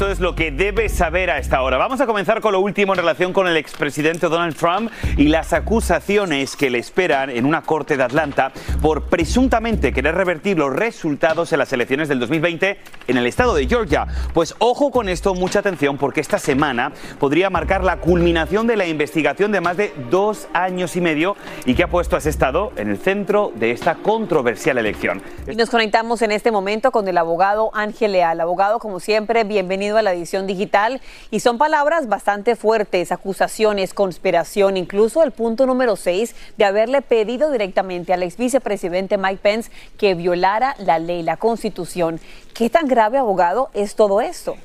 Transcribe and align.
Esto 0.00 0.12
es 0.12 0.20
lo 0.20 0.34
que 0.34 0.50
debes 0.50 0.92
saber 0.92 1.28
a 1.30 1.36
esta 1.36 1.60
hora. 1.60 1.76
Vamos 1.76 2.00
a 2.00 2.06
comenzar 2.06 2.40
con 2.40 2.52
lo 2.52 2.60
último 2.60 2.94
en 2.94 3.00
relación 3.00 3.34
con 3.34 3.46
el 3.46 3.58
expresidente 3.58 4.30
Donald 4.30 4.56
Trump 4.56 4.90
y 5.18 5.28
las 5.28 5.52
acusaciones 5.52 6.56
que 6.56 6.70
le 6.70 6.78
esperan 6.78 7.28
en 7.28 7.44
una 7.44 7.60
corte 7.60 7.98
de 7.98 8.04
Atlanta 8.04 8.50
por 8.80 9.10
presuntamente 9.10 9.92
querer 9.92 10.14
revertir 10.14 10.56
los 10.56 10.74
resultados 10.74 11.52
en 11.52 11.58
las 11.58 11.70
elecciones 11.74 12.08
del 12.08 12.18
2020 12.18 12.78
en 13.08 13.16
el 13.18 13.26
estado 13.26 13.54
de 13.54 13.66
Georgia. 13.66 14.06
Pues 14.32 14.54
ojo 14.58 14.90
con 14.90 15.10
esto, 15.10 15.34
mucha 15.34 15.58
atención, 15.58 15.98
porque 15.98 16.22
esta 16.22 16.38
semana 16.38 16.92
podría 17.18 17.50
marcar 17.50 17.84
la 17.84 17.98
culminación 17.98 18.66
de 18.66 18.76
la 18.76 18.86
investigación 18.86 19.52
de 19.52 19.60
más 19.60 19.76
de 19.76 19.92
dos 20.10 20.48
años 20.54 20.96
y 20.96 21.02
medio 21.02 21.36
y 21.66 21.74
que 21.74 21.82
ha 21.82 21.88
puesto 21.88 22.16
a 22.16 22.20
ese 22.20 22.30
estado 22.30 22.72
en 22.76 22.88
el 22.88 22.96
centro 22.96 23.52
de 23.54 23.72
esta 23.72 23.96
controversial 23.96 24.78
elección. 24.78 25.20
Nos 25.54 25.68
conectamos 25.68 26.22
en 26.22 26.32
este 26.32 26.50
momento 26.50 26.90
con 26.90 27.06
el 27.06 27.18
abogado 27.18 27.70
Ángel 27.74 28.12
Leal. 28.12 28.40
Abogado, 28.40 28.78
como 28.78 28.98
siempre, 28.98 29.44
bienvenido 29.44 29.89
a 29.98 30.02
la 30.02 30.12
edición 30.12 30.46
digital. 30.46 31.00
Y 31.30 31.40
son 31.40 31.58
palabras 31.58 32.08
bastante 32.08 32.56
fuertes, 32.56 33.12
acusaciones, 33.12 33.94
conspiración, 33.94 34.76
incluso 34.76 35.22
el 35.22 35.32
punto 35.32 35.66
número 35.66 35.96
6 35.96 36.34
de 36.56 36.64
haberle 36.64 37.02
pedido 37.02 37.50
directamente 37.50 38.12
al 38.12 38.22
ex 38.22 38.36
vicepresidente 38.36 39.18
Mike 39.18 39.40
Pence 39.42 39.70
que 39.98 40.14
violara 40.14 40.74
la 40.78 40.98
ley, 40.98 41.22
la 41.22 41.36
constitución. 41.36 42.20
¿Qué 42.54 42.70
tan 42.70 42.88
grave, 42.88 43.18
abogado, 43.18 43.70
es 43.74 43.94
todo 43.94 44.20
esto? 44.20 44.56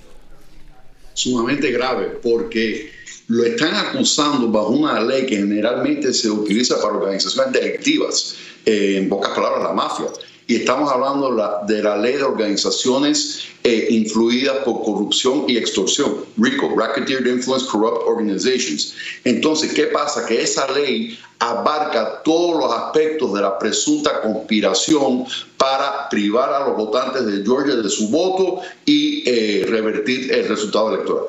Sumamente 1.13 1.71
grave, 1.71 2.19
porque 2.21 2.91
lo 3.27 3.43
están 3.43 3.73
acusando 3.73 4.49
bajo 4.49 4.69
una 4.69 4.99
ley 4.99 5.25
que 5.25 5.37
generalmente 5.37 6.13
se 6.13 6.29
utiliza 6.29 6.75
para 6.81 6.95
organizaciones 6.95 7.53
delictivas, 7.53 8.35
eh, 8.65 8.97
en 8.97 9.09
pocas 9.09 9.31
palabras, 9.33 9.63
la 9.63 9.73
mafia 9.73 10.05
y 10.47 10.55
estamos 10.57 10.91
hablando 10.91 11.31
la, 11.31 11.61
de 11.65 11.81
la 11.81 11.97
ley 11.97 12.13
de 12.13 12.23
organizaciones 12.23 13.47
eh, 13.63 13.87
influidas 13.89 14.57
por 14.57 14.83
corrupción 14.83 15.45
y 15.47 15.57
extorsión, 15.57 16.17
RICO, 16.37 16.75
Racketeer 16.77 17.25
Influence 17.25 17.65
Corrupt 17.65 18.03
Organizations. 18.07 18.95
Entonces, 19.23 19.73
¿qué 19.73 19.85
pasa? 19.85 20.25
Que 20.27 20.41
esa 20.41 20.71
ley 20.71 21.17
abarca 21.39 22.21
todos 22.23 22.59
los 22.59 22.71
aspectos 22.71 23.33
de 23.33 23.41
la 23.41 23.57
presunta 23.57 24.21
conspiración 24.21 25.25
para 25.57 26.07
privar 26.09 26.53
a 26.53 26.67
los 26.67 26.77
votantes 26.77 27.25
de 27.25 27.43
Georgia 27.43 27.75
de 27.75 27.89
su 27.89 28.09
voto 28.09 28.61
y 28.85 29.27
eh, 29.27 29.65
revertir 29.67 30.31
el 30.31 30.47
resultado 30.47 30.93
electoral. 30.93 31.25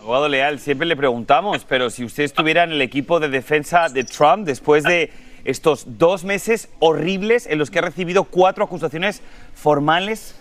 Abogado 0.00 0.28
Leal, 0.28 0.60
siempre 0.60 0.86
le 0.86 0.96
preguntamos, 0.96 1.64
pero 1.68 1.90
si 1.90 2.04
usted 2.04 2.24
estuviera 2.24 2.62
en 2.62 2.72
el 2.72 2.82
equipo 2.82 3.18
de 3.18 3.30
defensa 3.30 3.88
de 3.88 4.04
Trump 4.04 4.46
después 4.46 4.84
de 4.84 5.10
estos 5.44 5.84
dos 5.98 6.24
meses 6.24 6.68
horribles 6.78 7.46
en 7.46 7.58
los 7.58 7.70
que 7.70 7.78
ha 7.78 7.82
recibido 7.82 8.24
cuatro 8.24 8.64
acusaciones 8.64 9.20
formales, 9.54 10.34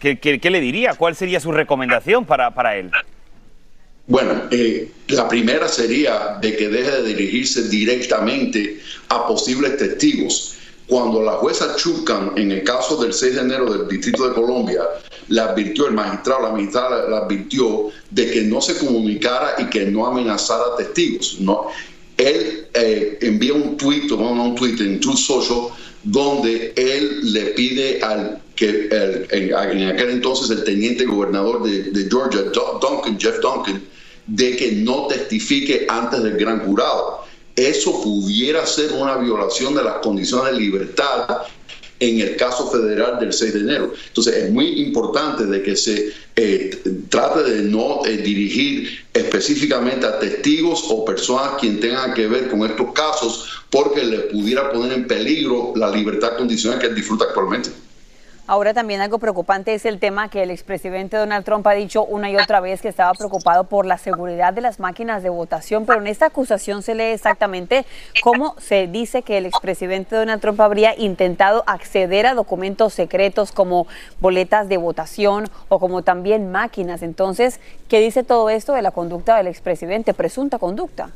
¿qué, 0.00 0.50
le 0.50 0.60
diría? 0.60 0.94
¿Cuál 0.94 1.16
sería 1.16 1.40
su 1.40 1.52
recomendación 1.52 2.24
para, 2.24 2.54
para 2.54 2.76
él? 2.76 2.90
Bueno, 4.06 4.44
eh, 4.50 4.90
la 5.08 5.28
primera 5.28 5.68
sería 5.68 6.38
de 6.40 6.56
que 6.56 6.68
deje 6.68 6.90
de 6.90 7.02
dirigirse 7.02 7.68
directamente 7.68 8.80
a 9.10 9.26
posibles 9.26 9.76
testigos. 9.76 10.54
Cuando 10.86 11.22
la 11.22 11.32
jueza 11.32 11.76
Chukan, 11.76 12.32
en 12.36 12.50
el 12.50 12.64
caso 12.64 12.96
del 12.96 13.12
6 13.12 13.34
de 13.34 13.40
enero 13.42 13.70
del 13.70 13.86
Distrito 13.86 14.26
de 14.26 14.34
Colombia, 14.34 14.82
le 15.28 15.40
advirtió, 15.42 15.86
el 15.86 15.92
magistrado, 15.92 16.40
la 16.44 16.52
magistrada 16.52 17.06
le 17.06 17.16
advirtió 17.16 17.90
de 18.08 18.30
que 18.30 18.42
no 18.42 18.62
se 18.62 18.78
comunicara 18.78 19.56
y 19.58 19.66
que 19.66 19.84
no 19.84 20.06
amenazara 20.06 20.76
testigos. 20.78 21.36
No, 21.40 21.66
él 22.18 22.66
eh, 22.74 23.18
envía 23.22 23.54
un 23.54 23.76
tweet, 23.76 24.08
bueno, 24.08 24.44
un 24.44 24.54
tweet 24.54 24.76
en 24.80 25.00
Truth 25.00 25.16
Social, 25.16 25.68
donde 26.02 26.72
él 26.76 27.32
le 27.32 27.46
pide 27.46 28.00
al 28.02 28.42
que 28.56 28.88
en, 29.30 29.54
aquel 29.54 30.10
entonces 30.10 30.50
el 30.50 30.64
teniente 30.64 31.04
gobernador 31.04 31.62
de, 31.62 32.08
Georgia, 32.10 32.42
Duncan, 32.80 33.18
Jeff 33.18 33.40
Duncan, 33.40 33.80
de 34.26 34.56
que 34.56 34.72
no 34.72 35.06
testifique 35.06 35.86
antes 35.88 36.22
del 36.22 36.36
gran 36.36 36.66
jurado. 36.66 37.24
Eso 37.54 38.02
pudiera 38.02 38.66
ser 38.66 38.92
una 38.92 39.16
violación 39.16 39.74
de 39.74 39.84
las 39.84 39.94
condiciones 39.94 40.52
de 40.52 40.60
libertad 40.60 41.42
en 42.00 42.20
el 42.20 42.36
caso 42.36 42.70
federal 42.70 43.18
del 43.18 43.32
6 43.32 43.54
de 43.54 43.60
enero. 43.60 43.92
Entonces 44.08 44.36
es 44.36 44.50
muy 44.50 44.80
importante 44.82 45.44
de 45.46 45.62
que 45.62 45.76
se 45.76 46.12
eh, 46.36 46.82
trate 47.08 47.42
de 47.42 47.62
no 47.62 48.04
eh, 48.06 48.16
dirigir 48.18 49.06
específicamente 49.12 50.06
a 50.06 50.18
testigos 50.18 50.84
o 50.88 51.04
personas 51.04 51.52
quien 51.60 51.80
tengan 51.80 52.14
que 52.14 52.28
ver 52.28 52.48
con 52.48 52.64
estos 52.64 52.92
casos 52.92 53.48
porque 53.70 54.04
le 54.04 54.18
pudiera 54.20 54.70
poner 54.72 54.92
en 54.92 55.06
peligro 55.06 55.72
la 55.76 55.90
libertad 55.90 56.36
condicional 56.36 56.78
que 56.78 56.86
él 56.86 56.94
disfruta 56.94 57.24
actualmente. 57.24 57.70
Ahora 58.50 58.72
también 58.72 59.02
algo 59.02 59.18
preocupante 59.18 59.74
es 59.74 59.84
el 59.84 59.98
tema 59.98 60.30
que 60.30 60.42
el 60.42 60.50
expresidente 60.50 61.18
Donald 61.18 61.44
Trump 61.44 61.66
ha 61.66 61.74
dicho 61.74 62.02
una 62.02 62.30
y 62.30 62.36
otra 62.36 62.60
vez 62.60 62.80
que 62.80 62.88
estaba 62.88 63.12
preocupado 63.12 63.64
por 63.64 63.84
la 63.84 63.98
seguridad 63.98 64.54
de 64.54 64.62
las 64.62 64.80
máquinas 64.80 65.22
de 65.22 65.28
votación, 65.28 65.84
pero 65.84 66.00
en 66.00 66.06
esta 66.06 66.24
acusación 66.24 66.82
se 66.82 66.94
lee 66.94 67.12
exactamente 67.12 67.84
cómo 68.22 68.56
se 68.58 68.86
dice 68.86 69.20
que 69.20 69.36
el 69.36 69.44
expresidente 69.44 70.16
Donald 70.16 70.40
Trump 70.40 70.62
habría 70.62 70.98
intentado 70.98 71.62
acceder 71.66 72.24
a 72.24 72.32
documentos 72.32 72.94
secretos 72.94 73.52
como 73.52 73.86
boletas 74.18 74.66
de 74.70 74.78
votación 74.78 75.50
o 75.68 75.78
como 75.78 76.00
también 76.00 76.50
máquinas. 76.50 77.02
Entonces, 77.02 77.60
¿qué 77.86 78.00
dice 78.00 78.22
todo 78.22 78.48
esto 78.48 78.72
de 78.72 78.80
la 78.80 78.92
conducta 78.92 79.36
del 79.36 79.48
expresidente, 79.48 80.14
presunta 80.14 80.58
conducta? 80.58 81.10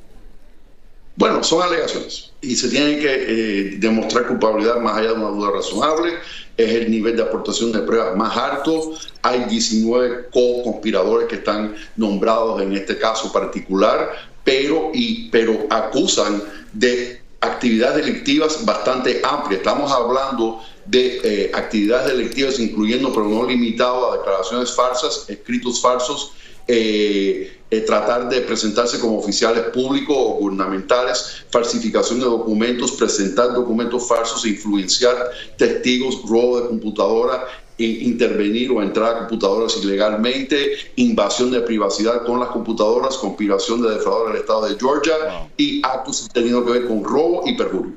Bueno, 1.15 1.43
son 1.43 1.63
alegaciones 1.63 2.33
y 2.41 2.57
se 2.57 2.69
tiene 2.69 2.99
que 2.99 3.09
eh, 3.11 3.77
demostrar 3.79 4.27
culpabilidad 4.27 4.81
más 4.81 4.97
allá 4.97 5.09
de 5.09 5.15
una 5.15 5.29
duda 5.29 5.51
razonable. 5.51 6.15
Es 6.57 6.71
el 6.75 6.91
nivel 6.91 7.17
de 7.17 7.23
aportación 7.23 7.73
de 7.73 7.81
pruebas 7.81 8.17
más 8.17 8.37
alto. 8.37 8.93
Hay 9.23 9.45
19 9.45 10.29
co-conspiradores 10.31 11.29
que 11.29 11.37
están 11.37 11.75
nombrados 11.97 12.61
en 12.63 12.77
este 12.77 12.99
caso 12.99 13.33
particular, 13.33 14.11
pero, 14.45 14.91
y, 14.93 15.31
pero 15.31 15.67
acusan 15.71 16.43
de 16.73 17.23
actividades 17.41 18.07
delictivas 18.07 18.65
bastante 18.65 19.21
amplias. 19.25 19.61
Estamos 19.61 19.91
hablando 19.91 20.63
de 20.87 21.21
eh, 21.23 21.51
actividades 21.55 22.09
delictivas 22.17 22.59
incluyendo, 22.59 23.13
pero 23.13 23.29
no 23.29 23.47
limitado 23.47 24.13
a 24.13 24.19
declaraciones 24.19 24.75
falsas, 24.75 25.27
escritos 25.29 25.81
falsos, 25.81 26.33
eh, 26.67 27.61
eh, 27.71 27.81
tratar 27.81 28.29
de 28.29 28.43
presentarse 28.43 29.01
como 29.01 29.19
oficiales 29.19 29.65
públicos 29.71 30.15
o 30.17 30.35
gubernamentales, 30.35 31.45
falsificación 31.51 32.21
de 32.21 32.27
documentos, 32.27 32.93
presentar 32.93 33.55
documentos 33.55 34.07
falsos, 34.07 34.45
influenciar 34.47 35.17
testigos, 35.57 36.23
robo 36.29 36.61
de 36.61 36.69
computadora, 36.69 37.47
intervenir 37.79 38.71
o 38.71 38.83
entrar 38.83 39.17
a 39.17 39.19
computadoras 39.21 39.77
ilegalmente, 39.83 40.73
invasión 40.97 41.51
de 41.51 41.61
privacidad 41.63 42.25
con 42.25 42.41
las 42.41 42.51
computadoras, 42.51 43.17
conspiración 43.17 43.83
de 43.83 43.91
defraudar 43.91 44.33
al 44.33 44.37
Estado 44.37 44.69
de 44.69 44.79
Georgia 44.79 45.15
y 45.57 45.81
actos 45.85 46.29
teniendo 46.33 46.65
que 46.65 46.73
ver 46.73 46.87
con 46.87 47.03
robo 47.03 47.43
y 47.47 47.57
perjurio. 47.57 47.93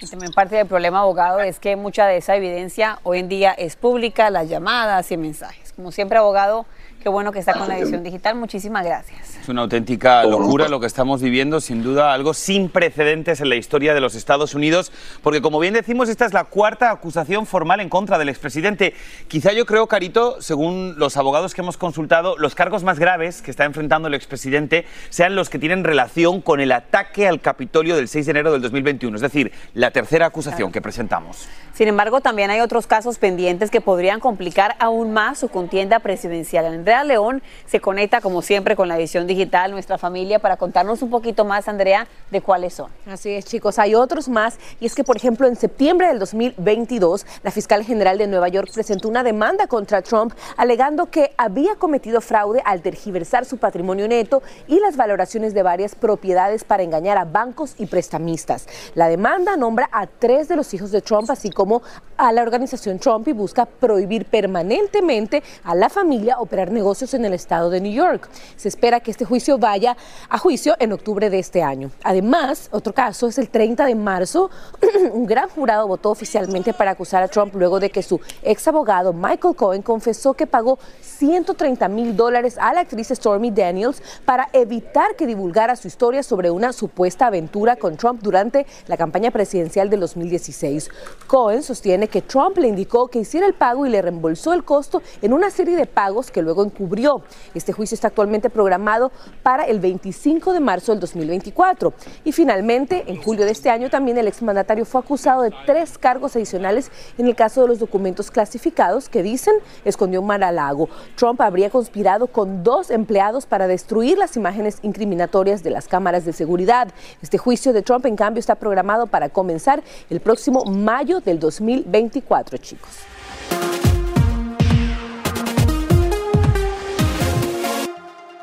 Y 0.00 0.06
también 0.06 0.32
parte 0.32 0.56
del 0.56 0.66
problema, 0.66 1.00
abogado, 1.00 1.40
es 1.40 1.60
que 1.60 1.76
mucha 1.76 2.06
de 2.06 2.16
esa 2.16 2.36
evidencia 2.36 2.98
hoy 3.04 3.20
en 3.20 3.28
día 3.28 3.52
es 3.52 3.76
pública, 3.76 4.28
las 4.28 4.48
llamadas 4.48 5.10
y 5.12 5.16
mensajes. 5.16 5.72
Como 5.72 5.92
siempre, 5.92 6.18
abogado, 6.18 6.66
Qué 7.04 7.10
bueno 7.10 7.32
que 7.32 7.38
está 7.38 7.52
con 7.52 7.68
la 7.68 7.76
edición 7.76 8.02
digital. 8.02 8.34
Muchísimas 8.34 8.82
gracias. 8.82 9.36
Es 9.42 9.48
una 9.50 9.60
auténtica 9.60 10.24
locura 10.24 10.68
lo 10.68 10.80
que 10.80 10.86
estamos 10.86 11.20
viviendo, 11.20 11.60
sin 11.60 11.82
duda 11.82 12.14
algo 12.14 12.32
sin 12.32 12.70
precedentes 12.70 13.42
en 13.42 13.50
la 13.50 13.56
historia 13.56 13.92
de 13.92 14.00
los 14.00 14.14
Estados 14.14 14.54
Unidos, 14.54 14.90
porque 15.22 15.42
como 15.42 15.60
bien 15.60 15.74
decimos, 15.74 16.08
esta 16.08 16.24
es 16.24 16.32
la 16.32 16.44
cuarta 16.44 16.90
acusación 16.90 17.44
formal 17.44 17.80
en 17.80 17.90
contra 17.90 18.16
del 18.16 18.30
expresidente. 18.30 18.94
Quizá 19.28 19.52
yo 19.52 19.66
creo, 19.66 19.86
Carito, 19.86 20.40
según 20.40 20.94
los 20.96 21.18
abogados 21.18 21.52
que 21.52 21.60
hemos 21.60 21.76
consultado, 21.76 22.38
los 22.38 22.54
cargos 22.54 22.84
más 22.84 22.98
graves 22.98 23.42
que 23.42 23.50
está 23.50 23.66
enfrentando 23.66 24.08
el 24.08 24.14
expresidente 24.14 24.86
sean 25.10 25.36
los 25.36 25.50
que 25.50 25.58
tienen 25.58 25.84
relación 25.84 26.40
con 26.40 26.58
el 26.58 26.72
ataque 26.72 27.28
al 27.28 27.42
Capitolio 27.42 27.96
del 27.96 28.08
6 28.08 28.24
de 28.24 28.30
enero 28.30 28.50
del 28.50 28.62
2021, 28.62 29.14
es 29.16 29.20
decir, 29.20 29.52
la 29.74 29.90
tercera 29.90 30.24
acusación 30.24 30.72
que 30.72 30.80
presentamos. 30.80 31.46
Sin 31.74 31.88
embargo, 31.88 32.22
también 32.22 32.50
hay 32.50 32.60
otros 32.60 32.86
casos 32.86 33.18
pendientes 33.18 33.70
que 33.70 33.82
podrían 33.82 34.20
complicar 34.20 34.76
aún 34.78 35.12
más 35.12 35.40
su 35.40 35.48
contienda 35.48 35.98
presidencial. 35.98 36.64
León 37.02 37.42
se 37.66 37.80
conecta, 37.80 38.20
como 38.20 38.42
siempre, 38.42 38.76
con 38.76 38.86
la 38.86 38.96
edición 38.96 39.26
digital, 39.26 39.72
nuestra 39.72 39.98
familia, 39.98 40.38
para 40.38 40.56
contarnos 40.56 41.02
un 41.02 41.10
poquito 41.10 41.44
más, 41.44 41.66
Andrea, 41.66 42.06
de 42.30 42.40
cuáles 42.40 42.74
son. 42.74 42.90
Así 43.06 43.30
es, 43.30 43.46
chicos. 43.46 43.78
Hay 43.78 43.94
otros 43.94 44.28
más. 44.28 44.58
Y 44.80 44.86
es 44.86 44.94
que, 44.94 45.02
por 45.02 45.16
ejemplo, 45.16 45.48
en 45.48 45.56
septiembre 45.56 46.08
del 46.08 46.18
2022, 46.18 47.26
la 47.42 47.50
fiscal 47.50 47.82
general 47.82 48.18
de 48.18 48.26
Nueva 48.26 48.48
York 48.48 48.70
presentó 48.72 49.08
una 49.08 49.22
demanda 49.22 49.66
contra 49.66 50.02
Trump 50.02 50.34
alegando 50.56 51.06
que 51.06 51.32
había 51.36 51.74
cometido 51.76 52.20
fraude 52.20 52.62
al 52.64 52.82
tergiversar 52.82 53.44
su 53.44 53.58
patrimonio 53.58 54.06
neto 54.06 54.42
y 54.66 54.78
las 54.80 54.96
valoraciones 54.96 55.54
de 55.54 55.62
varias 55.62 55.94
propiedades 55.94 56.64
para 56.64 56.82
engañar 56.82 57.18
a 57.18 57.24
bancos 57.24 57.74
y 57.78 57.86
prestamistas. 57.86 58.66
La 58.94 59.08
demanda 59.08 59.56
nombra 59.56 59.88
a 59.90 60.06
tres 60.06 60.48
de 60.48 60.56
los 60.56 60.72
hijos 60.74 60.90
de 60.90 61.00
Trump, 61.00 61.30
así 61.30 61.50
como 61.50 61.82
a 62.16 62.32
la 62.32 62.42
organización 62.42 62.98
Trump 62.98 63.26
y 63.28 63.32
busca 63.32 63.66
prohibir 63.66 64.26
permanentemente 64.26 65.42
a 65.64 65.74
la 65.74 65.88
familia 65.88 66.38
operar 66.38 66.70
negocios 66.70 66.83
en 66.84 67.24
el 67.24 67.32
estado 67.32 67.70
de 67.70 67.80
New 67.80 67.92
York. 67.92 68.28
Se 68.56 68.68
espera 68.68 69.00
que 69.00 69.10
este 69.10 69.24
juicio 69.24 69.56
vaya 69.56 69.96
a 70.28 70.36
juicio 70.36 70.76
en 70.78 70.92
octubre 70.92 71.30
de 71.30 71.38
este 71.38 71.62
año. 71.62 71.90
Además, 72.02 72.68
otro 72.72 72.92
caso 72.92 73.26
es 73.26 73.38
el 73.38 73.48
30 73.48 73.86
de 73.86 73.94
marzo. 73.94 74.50
Un 75.12 75.24
gran 75.24 75.48
jurado 75.48 75.88
votó 75.88 76.10
oficialmente 76.10 76.74
para 76.74 76.90
acusar 76.90 77.22
a 77.22 77.28
Trump 77.28 77.54
luego 77.54 77.80
de 77.80 77.88
que 77.88 78.02
su 78.02 78.20
ex 78.42 78.68
abogado 78.68 79.14
Michael 79.14 79.56
Cohen 79.56 79.80
confesó 79.80 80.34
que 80.34 80.46
pagó 80.46 80.78
130 81.00 81.88
mil 81.88 82.14
dólares 82.14 82.58
a 82.60 82.74
la 82.74 82.80
actriz 82.80 83.08
Stormy 83.08 83.50
Daniels 83.50 84.02
para 84.26 84.50
evitar 84.52 85.16
que 85.16 85.26
divulgara 85.26 85.76
su 85.76 85.88
historia 85.88 86.22
sobre 86.22 86.50
una 86.50 86.74
supuesta 86.74 87.28
aventura 87.28 87.76
con 87.76 87.96
Trump 87.96 88.20
durante 88.22 88.66
la 88.88 88.98
campaña 88.98 89.30
presidencial 89.30 89.88
del 89.88 90.00
2016. 90.00 90.90
Cohen 91.26 91.62
sostiene 91.62 92.08
que 92.08 92.20
Trump 92.20 92.58
le 92.58 92.68
indicó 92.68 93.08
que 93.08 93.20
hiciera 93.20 93.46
el 93.46 93.54
pago 93.54 93.86
y 93.86 93.90
le 93.90 94.02
reembolsó 94.02 94.52
el 94.52 94.64
costo 94.64 95.02
en 95.22 95.32
una 95.32 95.48
serie 95.50 95.76
de 95.76 95.86
pagos 95.86 96.30
que 96.30 96.42
luego 96.42 96.62
encubrió. 96.74 97.22
Este 97.54 97.72
juicio 97.72 97.94
está 97.94 98.08
actualmente 98.08 98.50
programado 98.50 99.12
para 99.42 99.64
el 99.64 99.80
25 99.80 100.52
de 100.52 100.60
marzo 100.60 100.92
del 100.92 101.00
2024. 101.00 101.92
Y 102.24 102.32
finalmente, 102.32 103.04
en 103.06 103.22
julio 103.22 103.44
de 103.44 103.52
este 103.52 103.70
año, 103.70 103.88
también 103.88 104.18
el 104.18 104.26
exmandatario 104.26 104.84
fue 104.84 105.00
acusado 105.00 105.42
de 105.42 105.52
tres 105.66 105.96
cargos 105.96 106.34
adicionales 106.36 106.90
en 107.16 107.26
el 107.26 107.36
caso 107.36 107.62
de 107.62 107.68
los 107.68 107.78
documentos 107.78 108.30
clasificados 108.30 109.08
que 109.08 109.22
dicen 109.22 109.54
escondió 109.84 110.20
un 110.20 110.34
lago. 110.34 110.88
Trump 111.16 111.40
habría 111.40 111.70
conspirado 111.70 112.26
con 112.26 112.64
dos 112.64 112.90
empleados 112.90 113.46
para 113.46 113.68
destruir 113.68 114.18
las 114.18 114.36
imágenes 114.36 114.78
incriminatorias 114.82 115.62
de 115.62 115.70
las 115.70 115.86
cámaras 115.86 116.24
de 116.24 116.32
seguridad. 116.32 116.88
Este 117.22 117.38
juicio 117.38 117.72
de 117.72 117.82
Trump, 117.82 118.06
en 118.06 118.16
cambio, 118.16 118.40
está 118.40 118.56
programado 118.56 119.06
para 119.06 119.28
comenzar 119.28 119.82
el 120.10 120.20
próximo 120.20 120.64
mayo 120.64 121.20
del 121.20 121.38
2024, 121.38 122.58
chicos. 122.58 123.13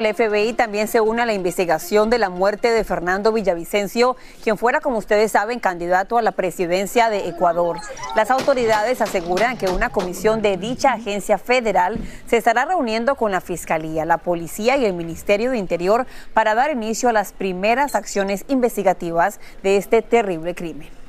El 0.01 0.15
FBI 0.15 0.53
también 0.53 0.87
se 0.87 0.99
une 0.99 1.21
a 1.21 1.27
la 1.27 1.33
investigación 1.33 2.09
de 2.09 2.17
la 2.17 2.31
muerte 2.31 2.71
de 2.71 2.83
Fernando 2.83 3.31
Villavicencio, 3.31 4.17
quien 4.43 4.57
fuera, 4.57 4.81
como 4.81 4.97
ustedes 4.97 5.31
saben, 5.31 5.59
candidato 5.59 6.17
a 6.17 6.23
la 6.23 6.31
presidencia 6.31 7.11
de 7.11 7.27
Ecuador. 7.27 7.77
Las 8.15 8.31
autoridades 8.31 8.99
aseguran 8.99 9.59
que 9.59 9.69
una 9.69 9.91
comisión 9.91 10.41
de 10.41 10.57
dicha 10.57 10.93
agencia 10.93 11.37
federal 11.37 11.99
se 12.25 12.37
estará 12.37 12.65
reuniendo 12.65 13.13
con 13.13 13.29
la 13.29 13.41
Fiscalía, 13.41 14.03
la 14.05 14.17
Policía 14.17 14.75
y 14.75 14.85
el 14.85 14.93
Ministerio 14.93 15.51
de 15.51 15.59
Interior 15.59 16.07
para 16.33 16.55
dar 16.55 16.71
inicio 16.71 17.09
a 17.09 17.13
las 17.13 17.31
primeras 17.31 17.93
acciones 17.93 18.43
investigativas 18.47 19.39
de 19.61 19.77
este 19.77 20.01
terrible 20.01 20.55
crimen. 20.55 21.00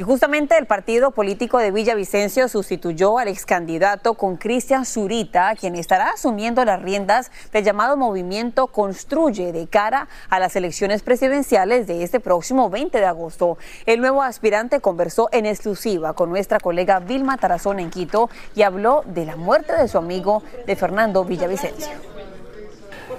Y 0.00 0.02
justamente 0.02 0.56
el 0.56 0.64
partido 0.64 1.10
político 1.10 1.58
de 1.58 1.72
Villavicencio 1.72 2.48
sustituyó 2.48 3.18
al 3.18 3.28
ex 3.28 3.44
candidato 3.44 4.14
con 4.14 4.38
Cristian 4.38 4.86
Zurita, 4.86 5.54
quien 5.56 5.74
estará 5.74 6.12
asumiendo 6.14 6.64
las 6.64 6.80
riendas 6.80 7.30
del 7.52 7.64
llamado 7.64 7.98
movimiento 7.98 8.68
Construye 8.68 9.52
de 9.52 9.66
cara 9.66 10.08
a 10.30 10.38
las 10.38 10.56
elecciones 10.56 11.02
presidenciales 11.02 11.86
de 11.86 12.02
este 12.02 12.18
próximo 12.18 12.70
20 12.70 12.98
de 12.98 13.04
agosto. 13.04 13.58
El 13.84 14.00
nuevo 14.00 14.22
aspirante 14.22 14.80
conversó 14.80 15.28
en 15.32 15.44
exclusiva 15.44 16.14
con 16.14 16.30
nuestra 16.30 16.60
colega 16.60 17.00
Vilma 17.00 17.36
Tarazón 17.36 17.78
en 17.78 17.90
Quito 17.90 18.30
y 18.54 18.62
habló 18.62 19.02
de 19.04 19.26
la 19.26 19.36
muerte 19.36 19.76
de 19.76 19.86
su 19.86 19.98
amigo 19.98 20.42
de 20.66 20.76
Fernando 20.76 21.26
Villavicencio. 21.26 21.92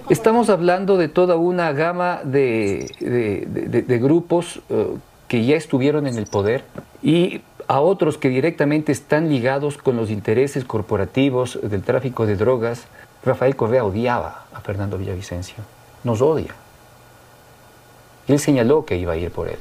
Estamos 0.09 0.49
hablando 0.49 0.97
de 0.97 1.09
toda 1.09 1.35
una 1.35 1.73
gama 1.73 2.21
de, 2.23 2.89
grupos. 4.01 4.63
Eh, 4.67 4.97
que 5.31 5.45
ya 5.45 5.55
estuvieron 5.55 6.07
en 6.07 6.17
el 6.17 6.25
poder 6.25 6.65
y 7.01 7.39
a 7.69 7.79
otros 7.79 8.17
que 8.17 8.27
directamente 8.27 8.91
están 8.91 9.29
ligados 9.29 9.77
con 9.77 9.95
los 9.95 10.09
intereses 10.09 10.65
corporativos 10.65 11.57
del 11.63 11.83
tráfico 11.83 12.25
de 12.25 12.35
drogas. 12.35 12.83
Rafael 13.23 13.55
Correa 13.55 13.85
odiaba 13.85 14.43
a 14.53 14.59
Fernando 14.59 14.97
Villavicencio, 14.97 15.55
nos 16.03 16.21
odia. 16.21 16.53
Él 18.27 18.39
señaló 18.39 18.83
que 18.83 18.97
iba 18.97 19.13
a 19.13 19.15
ir 19.15 19.31
por 19.31 19.47
él. 19.47 19.57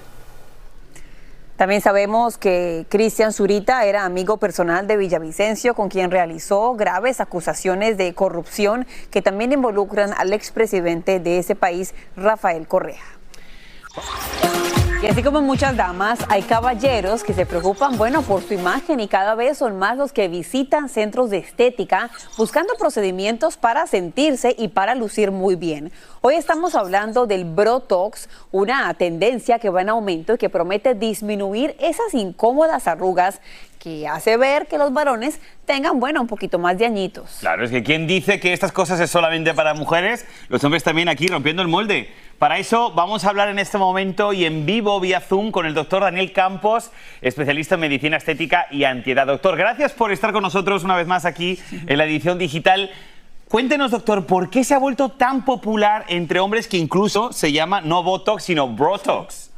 También 1.56 1.80
sabemos 1.82 2.36
que 2.36 2.84
Cristian 2.88 3.32
Zurita 3.32 3.84
era 3.84 4.04
amigo 4.04 4.38
personal 4.38 4.88
de 4.88 4.96
Villavicencio, 4.96 5.74
con 5.74 5.88
quien 5.88 6.10
realizó 6.10 6.74
graves 6.74 7.20
acusaciones 7.20 7.96
de 7.96 8.12
corrupción 8.12 8.88
que 9.12 9.22
también 9.22 9.52
involucran 9.52 10.14
al 10.18 10.32
expresidente 10.32 11.20
de 11.20 11.38
ese 11.38 11.54
país, 11.54 11.94
Rafael 12.16 12.66
Correa. 12.66 13.04
Y 15.02 15.06
así 15.06 15.22
como 15.22 15.40
muchas 15.40 15.74
damas, 15.78 16.18
hay 16.28 16.42
caballeros 16.42 17.24
que 17.24 17.32
se 17.32 17.46
preocupan, 17.46 17.96
bueno, 17.96 18.20
por 18.20 18.42
su 18.42 18.52
imagen 18.52 19.00
y 19.00 19.08
cada 19.08 19.34
vez 19.34 19.56
son 19.56 19.78
más 19.78 19.96
los 19.96 20.12
que 20.12 20.28
visitan 20.28 20.90
centros 20.90 21.30
de 21.30 21.38
estética 21.38 22.10
buscando 22.36 22.74
procedimientos 22.74 23.56
para 23.56 23.86
sentirse 23.86 24.54
y 24.58 24.68
para 24.68 24.94
lucir 24.94 25.30
muy 25.30 25.56
bien. 25.56 25.90
Hoy 26.20 26.34
estamos 26.34 26.74
hablando 26.74 27.26
del 27.26 27.46
Brotox, 27.46 28.28
una 28.52 28.92
tendencia 28.92 29.58
que 29.58 29.70
va 29.70 29.80
en 29.80 29.88
aumento 29.88 30.34
y 30.34 30.38
que 30.38 30.50
promete 30.50 30.94
disminuir 30.94 31.76
esas 31.80 32.12
incómodas 32.12 32.86
arrugas 32.86 33.40
que 33.80 34.06
hace 34.06 34.36
ver 34.36 34.66
que 34.68 34.76
los 34.76 34.92
varones 34.92 35.40
tengan, 35.64 35.98
bueno, 35.98 36.20
un 36.20 36.26
poquito 36.26 36.58
más 36.58 36.76
de 36.78 36.84
añitos. 36.84 37.38
Claro, 37.40 37.64
es 37.64 37.70
que 37.70 37.82
quien 37.82 38.06
dice 38.06 38.38
que 38.38 38.52
estas 38.52 38.72
cosas 38.72 39.00
es 39.00 39.10
solamente 39.10 39.54
para 39.54 39.72
mujeres, 39.72 40.26
los 40.50 40.62
hombres 40.62 40.84
también 40.84 41.08
aquí 41.08 41.26
rompiendo 41.26 41.62
el 41.62 41.68
molde. 41.68 42.12
Para 42.38 42.58
eso 42.58 42.92
vamos 42.92 43.24
a 43.24 43.30
hablar 43.30 43.48
en 43.48 43.58
este 43.58 43.78
momento 43.78 44.34
y 44.34 44.44
en 44.44 44.66
vivo 44.66 45.00
vía 45.00 45.20
Zoom 45.20 45.50
con 45.50 45.64
el 45.64 45.72
doctor 45.72 46.02
Daniel 46.02 46.32
Campos, 46.32 46.90
especialista 47.22 47.76
en 47.76 47.80
medicina 47.80 48.18
estética 48.18 48.66
y 48.70 48.84
antiedad. 48.84 49.26
Doctor, 49.26 49.56
gracias 49.56 49.92
por 49.92 50.12
estar 50.12 50.32
con 50.32 50.42
nosotros 50.42 50.84
una 50.84 50.96
vez 50.96 51.06
más 51.06 51.24
aquí 51.24 51.58
en 51.86 51.96
la 51.96 52.04
edición 52.04 52.38
digital. 52.38 52.90
Cuéntenos, 53.48 53.90
doctor, 53.90 54.26
¿por 54.26 54.50
qué 54.50 54.62
se 54.62 54.74
ha 54.74 54.78
vuelto 54.78 55.08
tan 55.08 55.44
popular 55.44 56.04
entre 56.08 56.38
hombres 56.38 56.68
que 56.68 56.76
incluso 56.76 57.32
se 57.32 57.50
llama 57.50 57.80
no 57.80 58.02
Botox, 58.02 58.44
sino 58.44 58.68
Brotox? 58.68 59.49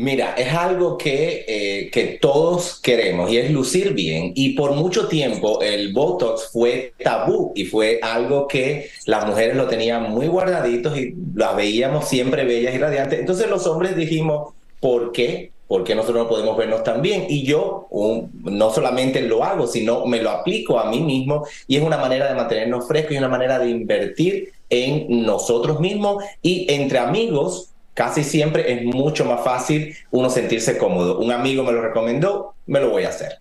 Mira, 0.00 0.34
es 0.34 0.54
algo 0.54 0.96
que, 0.96 1.44
eh, 1.48 1.90
que 1.90 2.18
todos 2.20 2.78
queremos 2.80 3.32
y 3.32 3.38
es 3.38 3.50
lucir 3.50 3.94
bien. 3.94 4.30
Y 4.36 4.50
por 4.50 4.76
mucho 4.76 5.08
tiempo 5.08 5.60
el 5.60 5.92
Botox 5.92 6.50
fue 6.52 6.92
tabú 7.02 7.50
y 7.56 7.64
fue 7.64 7.98
algo 8.00 8.46
que 8.46 8.90
las 9.06 9.26
mujeres 9.26 9.56
lo 9.56 9.66
tenían 9.66 10.08
muy 10.08 10.28
guardaditos 10.28 10.96
y 10.96 11.16
las 11.34 11.56
veíamos 11.56 12.08
siempre 12.08 12.44
bellas 12.44 12.76
y 12.76 12.78
radiantes. 12.78 13.18
Entonces 13.18 13.50
los 13.50 13.66
hombres 13.66 13.96
dijimos, 13.96 14.54
¿por 14.78 15.10
qué? 15.10 15.50
¿Por 15.66 15.82
qué 15.82 15.96
nosotros 15.96 16.22
no 16.22 16.28
podemos 16.28 16.56
vernos 16.56 16.84
tan 16.84 17.02
bien? 17.02 17.26
Y 17.28 17.42
yo 17.42 17.88
no 17.90 18.70
solamente 18.70 19.20
lo 19.22 19.42
hago, 19.42 19.66
sino 19.66 20.06
me 20.06 20.22
lo 20.22 20.30
aplico 20.30 20.78
a 20.78 20.88
mí 20.88 21.00
mismo 21.00 21.44
y 21.66 21.76
es 21.76 21.82
una 21.82 21.98
manera 21.98 22.28
de 22.28 22.36
mantenernos 22.36 22.86
frescos 22.86 23.14
y 23.14 23.18
una 23.18 23.28
manera 23.28 23.58
de 23.58 23.68
invertir 23.68 24.52
en 24.70 25.26
nosotros 25.26 25.80
mismos 25.80 26.22
y 26.40 26.72
entre 26.72 27.00
amigos 27.00 27.72
casi 27.98 28.22
siempre 28.22 28.72
es 28.72 28.84
mucho 28.84 29.24
más 29.24 29.42
fácil 29.42 29.92
uno 30.12 30.30
sentirse 30.30 30.78
cómodo. 30.78 31.18
Un 31.18 31.32
amigo 31.32 31.64
me 31.64 31.72
lo 31.72 31.82
recomendó, 31.82 32.54
me 32.64 32.78
lo 32.78 32.90
voy 32.90 33.02
a 33.02 33.08
hacer. 33.08 33.38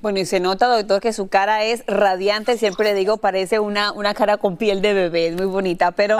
Bueno, 0.00 0.20
y 0.20 0.26
se 0.26 0.38
nota, 0.38 0.68
doctor, 0.68 1.00
que 1.00 1.12
su 1.12 1.26
cara 1.26 1.64
es 1.64 1.82
radiante, 1.88 2.56
siempre 2.56 2.90
le 2.90 2.94
digo, 2.94 3.16
parece 3.16 3.58
una, 3.58 3.90
una 3.90 4.14
cara 4.14 4.36
con 4.36 4.56
piel 4.56 4.80
de 4.80 4.94
bebé, 4.94 5.26
es 5.26 5.34
muy 5.34 5.46
bonita, 5.46 5.90
pero... 5.90 6.18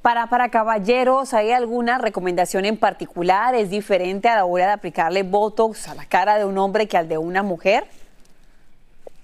Para, 0.00 0.28
para 0.28 0.48
caballeros, 0.48 1.34
¿hay 1.34 1.50
alguna 1.50 1.98
recomendación 1.98 2.64
en 2.64 2.76
particular? 2.76 3.56
¿Es 3.56 3.68
diferente 3.68 4.28
a 4.28 4.36
la 4.36 4.44
hora 4.44 4.66
de 4.66 4.72
aplicarle 4.74 5.24
Botox 5.24 5.88
a 5.88 5.96
la 5.96 6.04
cara 6.04 6.38
de 6.38 6.44
un 6.44 6.56
hombre 6.56 6.86
que 6.86 6.96
al 6.96 7.08
de 7.08 7.18
una 7.18 7.42
mujer? 7.42 7.84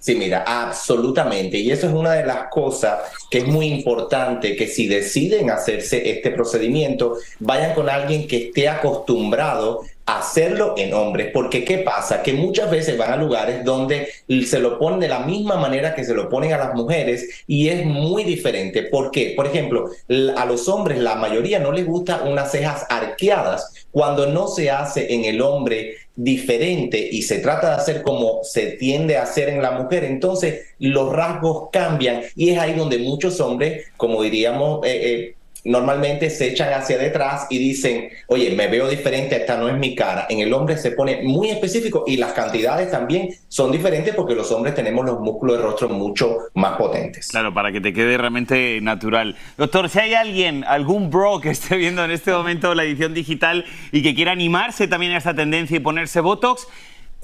Sí, 0.05 0.17
mira, 0.17 0.45
absolutamente. 0.47 1.57
Y 1.57 1.71
eso 1.71 1.87
es 1.87 1.95
una 1.95 2.13
de 2.13 2.27
las 2.27 2.49
cosas 2.51 3.11
que 3.31 3.39
es 3.39 3.47
muy 3.47 3.69
importante, 3.69 4.55
que 4.55 4.67
si 4.67 4.87
deciden 4.87 5.49
hacerse 5.49 6.11
este 6.11 6.31
procedimiento, 6.31 7.17
vayan 7.41 7.73
con 7.73 7.89
alguien 7.89 8.29
que 8.29 8.49
esté 8.49 8.69
acostumbrado 8.69 9.81
hacerlo 10.07 10.75
en 10.77 10.93
hombres. 10.95 11.31
Porque 11.33 11.65
¿qué 11.65 11.79
pasa? 11.79 12.23
Que 12.23 12.33
muchas 12.33 12.71
veces 12.71 12.99
van 12.99 13.13
a 13.13 13.17
lugares 13.17 13.65
donde 13.65 14.09
se 14.47 14.59
lo 14.61 14.79
ponen 14.79 15.01
de 15.01 15.09
la 15.09 15.21
misma 15.21 15.57
manera 15.57 15.95
que 15.95 16.05
se 16.05 16.15
lo 16.15 16.29
ponen 16.29 16.53
a 16.53 16.59
las 16.59 16.75
mujeres 16.75 17.45
y 17.47 17.69
es 17.69 17.85
muy 17.85 18.25
diferente. 18.25 18.83
¿Por 18.83 19.11
qué? 19.11 19.33
Por 19.37 19.47
ejemplo, 19.47 19.91
a 20.37 20.45
los 20.45 20.69
hombres 20.69 20.99
la 20.99 21.15
mayoría 21.15 21.59
no 21.59 21.73
les 21.73 21.87
gusta 21.87 22.23
unas 22.25 22.51
cejas 22.51 22.87
arqueadas 22.89 23.87
cuando 23.91 24.27
no 24.27 24.49
se 24.49 24.71
hace 24.71 25.15
en 25.15 25.25
el 25.25 25.41
hombre 25.41 25.97
diferente 26.17 27.09
y 27.11 27.23
se 27.23 27.39
trata 27.39 27.71
de 27.71 27.77
hacer 27.77 28.03
como 28.03 28.45
se 28.45 28.73
tiende 28.73 29.17
a 29.17 29.23
hacer 29.23 29.49
en 29.49 29.61
la 29.61 29.73
mujer, 29.73 30.05
entonces 30.05 30.75
los 30.79 31.13
rasgos 31.13 31.71
cambian 31.73 32.23
y 32.37 32.51
es 32.51 32.59
ahí 32.59 32.75
donde 32.75 32.99
muchos 32.99 33.41
hombres, 33.41 33.87
como 33.97 34.23
diríamos, 34.23 34.87
eh, 34.87 35.13
eh, 35.13 35.35
normalmente 35.64 36.30
se 36.30 36.49
echan 36.49 36.73
hacia 36.73 36.99
detrás 36.99 37.47
y 37.50 37.59
dicen, 37.59 38.11
oye, 38.28 38.54
me 38.54 38.68
veo 38.68 38.88
diferente, 38.88 39.37
esta 39.37 39.56
no 39.56 39.68
es 39.68 39.76
mi 39.76 39.94
cara. 39.94 40.26
En 40.28 40.40
el 40.40 40.52
hombre 40.52 40.76
se 40.76 40.92
pone 40.92 41.23
muy 41.23 41.50
específico 41.50 42.04
y 42.06 42.16
las 42.16 42.33
cantidades 42.33 42.90
también 42.90 43.30
son 43.49 43.73
diferentes 43.73 44.14
porque 44.14 44.35
los 44.35 44.50
hombres 44.52 44.75
tenemos 44.75 45.04
los 45.04 45.21
músculos 45.21 45.56
de 45.56 45.62
rostro 45.62 45.88
mucho 45.88 46.38
más 46.54 46.76
potentes. 46.76 47.28
Claro, 47.28 47.52
para 47.52 47.73
que 47.73 47.80
te 47.80 47.92
quede 47.92 48.16
realmente 48.18 48.80
natural. 48.83 49.37
Doctor, 49.56 49.88
si 49.88 49.99
hay 49.99 50.14
alguien, 50.14 50.64
algún 50.64 51.11
bro 51.11 51.40
que 51.40 51.50
esté 51.50 51.76
viendo 51.76 52.04
en 52.04 52.11
este 52.11 52.33
momento 52.33 52.75
la 52.75 52.85
edición 52.85 53.14
digital 53.14 53.64
y 53.92 54.02
que 54.02 54.14
quiera 54.14 54.33
animarse 54.33 54.88
también 54.88 55.12
a 55.12 55.18
esta 55.18 55.35
tendencia 55.35 55.76
y 55.76 55.80
ponerse 55.80 56.21
Botox, 56.21 56.66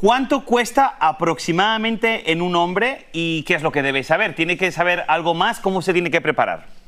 ¿Cuánto 0.01 0.47
cuesta 0.47 0.97
aproximadamente 0.99 2.33
en 2.33 2.41
un 2.41 2.57
hombre 2.57 3.05
y 3.13 3.43
qué 3.43 3.53
es 3.53 3.63
lo 3.63 3.71
que 3.71 3.83
debe 3.83 4.03
saber? 4.03 4.35
¿Tiene 4.35 4.57
que 4.57 4.73
saber 4.73 5.05
algo 5.09 5.35
más? 5.35 5.61
¿Cómo 5.61 5.83
se 5.83 5.93
tiene 5.93 6.11
que 6.11 6.23
preparar? 6.23 6.80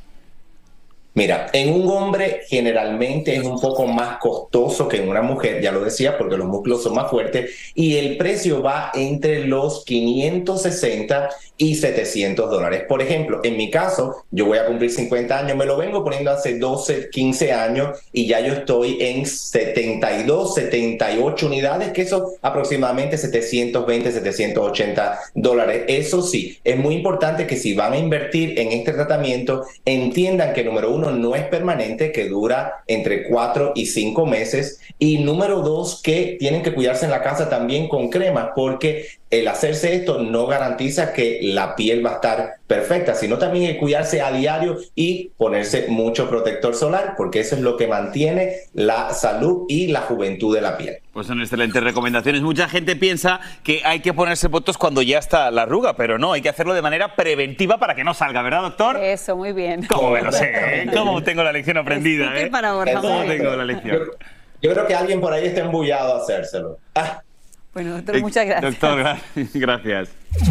Mira, 1.14 1.48
en 1.52 1.74
un 1.74 1.88
hombre 1.90 2.40
generalmente 2.48 3.36
es 3.36 3.44
un 3.44 3.60
poco 3.60 3.86
más 3.86 4.16
costoso 4.18 4.88
que 4.88 4.96
en 4.96 5.08
una 5.08 5.20
mujer, 5.20 5.60
ya 5.60 5.70
lo 5.70 5.84
decía, 5.84 6.16
porque 6.16 6.38
los 6.38 6.46
músculos 6.46 6.82
son 6.82 6.94
más 6.94 7.10
fuertes, 7.10 7.50
y 7.74 7.96
el 7.96 8.16
precio 8.16 8.62
va 8.62 8.90
entre 8.94 9.46
los 9.46 9.84
560 9.84 11.28
y 11.58 11.74
700 11.74 12.50
dólares. 12.50 12.84
Por 12.88 13.02
ejemplo, 13.02 13.40
en 13.44 13.56
mi 13.56 13.70
caso, 13.70 14.24
yo 14.30 14.46
voy 14.46 14.58
a 14.58 14.66
cumplir 14.66 14.90
50 14.90 15.38
años, 15.38 15.56
me 15.56 15.66
lo 15.66 15.76
vengo 15.76 16.02
poniendo 16.02 16.30
hace 16.30 16.58
12, 16.58 17.10
15 17.10 17.52
años 17.52 17.98
y 18.12 18.26
ya 18.26 18.40
yo 18.40 18.54
estoy 18.54 18.96
en 19.00 19.26
72, 19.26 20.54
78 20.54 21.46
unidades, 21.46 21.92
que 21.92 22.06
son 22.06 22.24
aproximadamente 22.40 23.18
720, 23.18 24.12
780 24.12 25.20
dólares. 25.34 25.84
Eso 25.88 26.22
sí, 26.22 26.58
es 26.64 26.76
muy 26.76 26.94
importante 26.94 27.46
que 27.46 27.56
si 27.56 27.74
van 27.74 27.92
a 27.92 27.98
invertir 27.98 28.58
en 28.58 28.72
este 28.72 28.92
tratamiento, 28.92 29.64
entiendan 29.84 30.54
que 30.54 30.64
número 30.64 30.90
uno 30.90 31.01
no 31.10 31.34
es 31.34 31.44
permanente, 31.44 32.12
que 32.12 32.28
dura 32.28 32.84
entre 32.86 33.24
4 33.28 33.72
y 33.74 33.86
5 33.86 34.26
meses, 34.26 34.80
y 34.98 35.18
número 35.18 35.60
dos, 35.62 36.00
que 36.02 36.36
tienen 36.38 36.62
que 36.62 36.72
cuidarse 36.72 37.04
en 37.04 37.10
la 37.10 37.22
casa 37.22 37.48
también 37.48 37.88
con 37.88 38.08
cremas, 38.08 38.50
porque 38.54 39.06
el 39.30 39.48
hacerse 39.48 39.94
esto 39.94 40.18
no 40.18 40.46
garantiza 40.46 41.12
que 41.12 41.40
la 41.42 41.74
piel 41.74 42.04
va 42.04 42.10
a 42.10 42.14
estar 42.14 42.54
perfecta, 42.72 43.14
sino 43.14 43.36
también 43.36 43.70
el 43.70 43.76
cuidarse 43.76 44.22
a 44.22 44.32
diario 44.32 44.78
y 44.94 45.30
ponerse 45.36 45.88
mucho 45.88 46.30
protector 46.30 46.74
solar, 46.74 47.14
porque 47.18 47.40
eso 47.40 47.54
es 47.54 47.60
lo 47.60 47.76
que 47.76 47.86
mantiene 47.86 48.54
la 48.72 49.12
salud 49.12 49.66
y 49.68 49.88
la 49.88 50.00
juventud 50.00 50.54
de 50.54 50.62
la 50.62 50.78
piel. 50.78 51.00
Pues 51.12 51.26
son 51.26 51.42
excelentes 51.42 51.84
recomendaciones. 51.84 52.40
Mucha 52.40 52.70
gente 52.70 52.96
piensa 52.96 53.40
que 53.62 53.82
hay 53.84 54.00
que 54.00 54.14
ponerse 54.14 54.48
botox 54.48 54.78
cuando 54.78 55.02
ya 55.02 55.18
está 55.18 55.50
la 55.50 55.62
arruga, 55.62 55.96
pero 55.96 56.18
no, 56.18 56.32
hay 56.32 56.40
que 56.40 56.48
hacerlo 56.48 56.72
de 56.72 56.80
manera 56.80 57.14
preventiva 57.14 57.76
para 57.76 57.94
que 57.94 58.04
no 58.04 58.14
salga, 58.14 58.40
¿verdad, 58.40 58.62
doctor? 58.62 58.96
Eso, 58.96 59.36
muy 59.36 59.52
bien. 59.52 59.86
¿Cómo 59.86 60.10
me 60.10 60.22
lo 60.22 60.32
sé? 60.32 60.50
¿eh? 60.54 60.86
¿Cómo 60.94 61.22
tengo 61.22 61.42
la 61.42 61.52
lección 61.52 61.76
aprendida? 61.76 62.40
Eh? 62.40 62.46
Para 62.46 62.70
¿Cómo 62.70 62.84
tengo 63.26 63.54
la 63.54 63.64
lección? 63.66 63.98
Yo, 64.62 64.72
creo 64.72 64.86
que 64.86 64.94
alguien 64.94 65.20
por 65.20 65.34
ahí 65.34 65.46
está 65.46 65.60
embullado 65.60 66.14
a 66.14 66.22
hacérselo. 66.22 66.78
Ah. 66.94 67.20
Bueno, 67.74 67.92
doctor, 67.92 68.20
muchas 68.20 68.46
gracias. 68.46 68.78
Doctor, 68.78 69.16
gracias. 69.54 70.10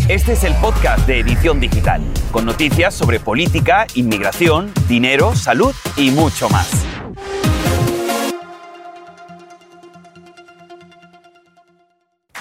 Este 0.10 0.34
es 0.34 0.44
el 0.44 0.54
podcast 0.56 1.06
de 1.06 1.20
Edición 1.20 1.60
Digital, 1.60 2.02
con 2.32 2.46
noticias 2.46 2.96
sobre 2.96 3.20
política, 3.20 3.86
inmigración, 3.94 4.72
dinero, 4.88 5.36
salud 5.36 5.74
y 5.98 6.10
mucho 6.10 6.50
más. 6.50 7.01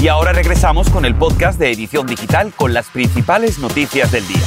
Y 0.00 0.08
ahora 0.08 0.32
regresamos 0.32 0.88
con 0.88 1.04
el 1.04 1.14
podcast 1.14 1.58
de 1.58 1.70
Edición 1.70 2.06
Digital 2.06 2.54
con 2.56 2.72
las 2.72 2.88
principales 2.88 3.58
noticias 3.58 4.10
del 4.10 4.26
día. 4.26 4.40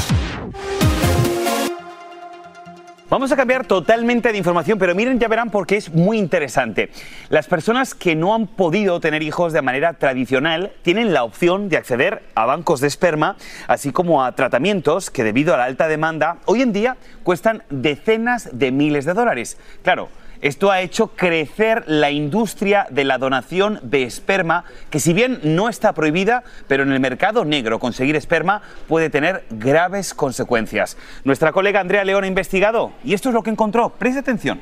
Vamos 3.08 3.32
a 3.32 3.36
cambiar 3.36 3.68
totalmente 3.68 4.32
de 4.32 4.40
información, 4.40 4.80
pero 4.80 4.96
miren, 4.96 5.20
ya 5.20 5.28
verán 5.28 5.52
porque 5.52 5.78
es 5.78 5.94
muy 5.94 6.18
interesante. 6.18 6.90
Las 7.30 7.46
personas 7.46 7.94
que 7.94 8.16
no 8.16 8.34
han 8.34 8.48
podido 8.48 9.00
tener 9.00 9.22
hijos 9.22 9.54
de 9.54 9.62
manera 9.62 9.94
tradicional 9.94 10.72
tienen 10.82 11.14
la 11.14 11.24
opción 11.24 11.70
de 11.70 11.78
acceder 11.78 12.24
a 12.34 12.48
bancos 12.48 12.80
de 12.80 12.88
esperma, 12.88 13.38
así 13.68 13.92
como 13.92 14.24
a 14.24 14.32
tratamientos 14.32 15.12
que 15.12 15.24
debido 15.24 15.54
a 15.54 15.58
la 15.58 15.66
alta 15.66 15.88
demanda 15.88 16.38
hoy 16.46 16.64
en 16.64 16.74
día 16.74 16.98
cuestan 17.22 17.62
decenas 17.70 18.50
de 18.54 18.72
miles 18.72 19.06
de 19.06 19.14
dólares. 19.14 19.60
Claro, 19.84 20.10
esto 20.44 20.72
ha 20.72 20.82
hecho 20.82 21.08
crecer 21.16 21.86
la 21.88 22.12
industria 22.12 22.86
de 22.90 23.06
la 23.06 23.18
donación 23.18 23.80
de 23.82 24.04
esperma, 24.04 24.66
que 24.90 25.00
si 25.00 25.14
bien 25.14 25.40
no 25.44 25.70
está 25.70 25.94
prohibida, 25.94 26.44
pero 26.68 26.84
en 26.84 26.92
el 26.92 27.00
mercado 27.00 27.46
negro 27.46 27.80
conseguir 27.80 28.18
esperma 28.18 28.62
puede 28.90 29.10
tener 29.10 29.46
graves 29.50 30.14
consecuencias. 30.14 30.98
Nuestra 31.24 31.54
colega 31.54 31.80
Andrea 31.80 32.04
León 32.04 32.26
ha 32.26 32.28
investigado 32.28 32.92
y 33.06 33.14
esto 33.14 33.30
es 33.30 33.36
lo 33.36 33.42
que 33.42 33.52
encontró. 33.52 33.90
Preste 33.92 34.20
atención. 34.20 34.60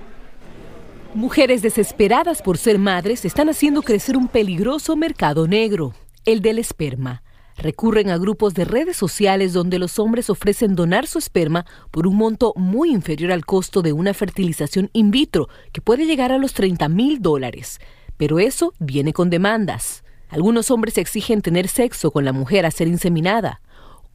Mujeres 1.16 1.64
desesperadas 1.64 2.44
por 2.44 2.60
ser 2.60 2.78
madres 2.78 3.26
están 3.26 3.50
haciendo 3.50 3.82
crecer 3.82 4.16
un 4.16 4.28
peligroso 4.28 4.96
mercado 4.96 5.48
negro, 5.48 5.96
el 6.26 6.44
del 6.44 6.60
esperma 6.60 7.24
recurren 7.58 8.10
a 8.10 8.18
grupos 8.18 8.54
de 8.54 8.66
redes 8.66 8.98
sociales 8.98 9.54
donde 9.54 9.80
los 9.80 10.00
hombres 10.00 10.30
ofrecen 10.30 10.76
donar 10.76 11.08
su 11.08 11.20
esperma 11.20 11.66
por 11.92 12.08
un 12.08 12.16
monto 12.16 12.54
muy 12.56 12.92
inferior 12.92 13.32
al 13.32 13.46
costo 13.46 13.82
de 13.82 13.94
una 13.94 14.14
fertilización 14.14 14.90
in 14.94 15.12
vitro, 15.12 15.50
que 15.72 15.82
puede 15.82 16.06
llegar 16.06 16.32
a 16.32 16.38
los 16.38 16.54
30 16.54 16.90
mil 16.90 17.22
dólares. 17.22 17.80
Pero 18.18 18.40
eso 18.40 18.74
viene 18.80 19.14
con 19.14 19.30
demandas. 19.30 20.04
Algunos 20.30 20.72
hombres 20.72 20.98
exigen 20.98 21.42
tener 21.42 21.68
sexo 21.68 22.12
con 22.12 22.24
la 22.24 22.34
mujer 22.34 22.66
a 22.66 22.72
ser 22.72 22.88
inseminada. 22.88 23.62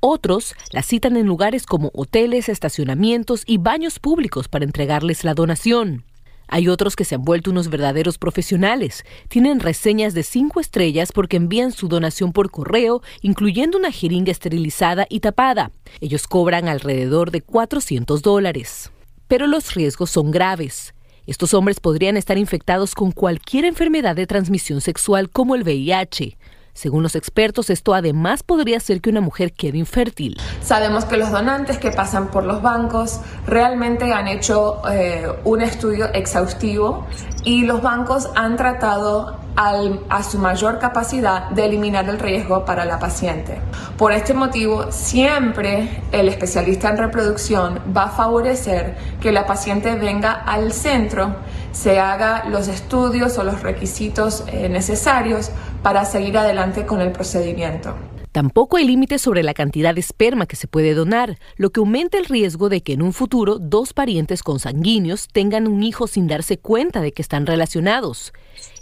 Otros 0.01 0.55
la 0.73 0.83
citan 0.83 1.17
en 1.17 1.27
lugares 1.27 1.67
como 1.67 1.91
hoteles, 1.95 2.49
estacionamientos 2.49 3.43
y 3.47 3.59
baños 3.59 3.99
públicos 3.99 4.49
para 4.49 4.65
entregarles 4.65 5.25
la 5.25 5.35
donación. 5.35 6.05
Hay 6.49 6.69
otros 6.69 6.97
que 6.97 7.05
se 7.05 7.15
han 7.15 7.23
vuelto 7.23 7.51
unos 7.51 7.69
verdaderos 7.69 8.19
profesionales. 8.19 9.05
Tienen 9.29 9.61
reseñas 9.61 10.15
de 10.15 10.23
cinco 10.23 10.61
estrellas 10.61 11.13
porque 11.13 11.37
envían 11.37 11.73
su 11.73 11.89
donación 11.89 12.33
por 12.33 12.51
correo, 12.51 13.03
incluyendo 13.23 13.79
una 13.79 13.91
jeringa 13.91 14.31
esterilizada 14.31 15.07
y 15.09 15.21
tapada. 15.21 15.71
Ellos 16.01 16.27
cobran 16.27 16.69
alrededor 16.69 17.31
de 17.31 17.43
400 17.43 18.23
dólares. 18.23 18.91
Pero 19.29 19.47
los 19.47 19.75
riesgos 19.75 20.11
son 20.11 20.31
graves. 20.31 20.95
Estos 21.27 21.55
hombres 21.55 21.81
podrían 21.81 22.17
estar 22.17 22.39
infectados 22.39 22.95
con 22.95 23.11
cualquier 23.11 23.65
enfermedad 23.65 24.15
de 24.15 24.29
transmisión 24.29 24.81
sexual 24.81 25.29
como 25.29 25.57
el 25.57 25.65
VIH. 25.65 26.39
Según 26.77 27.03
los 27.03 27.15
expertos, 27.15 27.71
esto 27.71 27.95
además 27.95 28.43
podría 28.43 28.77
hacer 28.77 29.01
que 29.01 29.09
una 29.09 29.23
mujer 29.23 29.55
quede 29.55 29.79
infértil. 29.79 30.37
Sabemos 30.61 31.07
que 31.07 31.17
los 31.17 31.31
donantes 31.31 31.79
que 31.79 31.91
pasan 31.91 32.31
por 32.31 32.45
los 32.45 32.61
bancos 32.61 33.21
realmente 33.47 34.13
han 34.13 34.29
hecho 34.29 34.83
eh, 34.91 35.27
un 35.45 35.63
estudio 35.63 36.13
exhaustivo 36.13 37.07
y 37.45 37.65
los 37.65 37.81
bancos 37.81 38.29
han 38.35 38.57
tratado 38.57 39.39
a 39.57 40.23
su 40.23 40.39
mayor 40.39 40.79
capacidad 40.79 41.49
de 41.49 41.65
eliminar 41.65 42.07
el 42.11 42.19
riesgo 42.19 42.67
para 42.67 42.85
la 42.85 42.99
paciente. 42.99 43.59
Por 43.97 44.13
este 44.13 44.35
motivo, 44.35 44.93
siempre 44.93 46.03
el 46.13 46.29
especialista 46.29 46.91
en 46.91 46.99
reproducción 46.99 47.81
va 47.97 48.05
a 48.05 48.11
favorecer 48.11 48.99
que 49.19 49.33
la 49.33 49.47
paciente 49.47 49.95
venga 49.95 50.33
al 50.33 50.75
centro, 50.75 51.37
se 51.77 51.99
haga 51.99 52.47
los 52.49 52.69
estudios 52.69 53.37
o 53.37 53.45
los 53.45 53.63
requisitos 53.63 54.45
eh, 54.49 54.69
necesarios 54.71 55.51
para 55.83 56.07
seguir 56.07 56.39
adelante 56.39 56.87
con 56.87 57.03
el 57.03 57.13
procedimiento. 57.13 57.95
Tampoco 58.33 58.79
hay 58.79 58.87
límites 58.87 59.21
sobre 59.23 59.43
la 59.43 59.55
cantidad 59.55 59.95
de 59.95 60.01
esperma 60.01 60.47
que 60.47 60.57
se 60.57 60.69
puede 60.69 60.95
donar, 60.95 61.39
lo 61.57 61.71
que 61.71 61.81
aumenta 61.81 62.19
el 62.19 62.27
riesgo 62.27 62.69
de 62.69 62.83
que 62.83 62.95
en 62.95 63.03
un 63.03 63.13
futuro 63.13 63.59
dos 63.59 63.93
parientes 63.93 64.43
consanguíneos 64.43 65.29
tengan 65.29 65.67
un 65.69 65.83
hijo 65.83 66.07
sin 66.07 66.27
darse 66.27 66.59
cuenta 66.59 67.01
de 67.01 67.13
que 67.13 67.23
están 67.23 67.47
relacionados. 67.47 68.33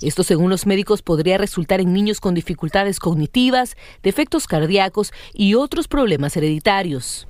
Esto, 0.01 0.23
según 0.23 0.51
los 0.51 0.67
médicos, 0.67 1.03
podría 1.03 1.39
resultar 1.39 1.81
en 1.81 1.93
niños 1.93 2.21
con 2.21 2.35
dificultades 2.35 3.01
cognitivas, 3.01 3.77
defectos 4.03 4.47
cardíacos 4.47 5.13
y 5.33 5.55
otros 5.55 5.89
problemas 5.89 6.37
hereditarios. 6.37 7.27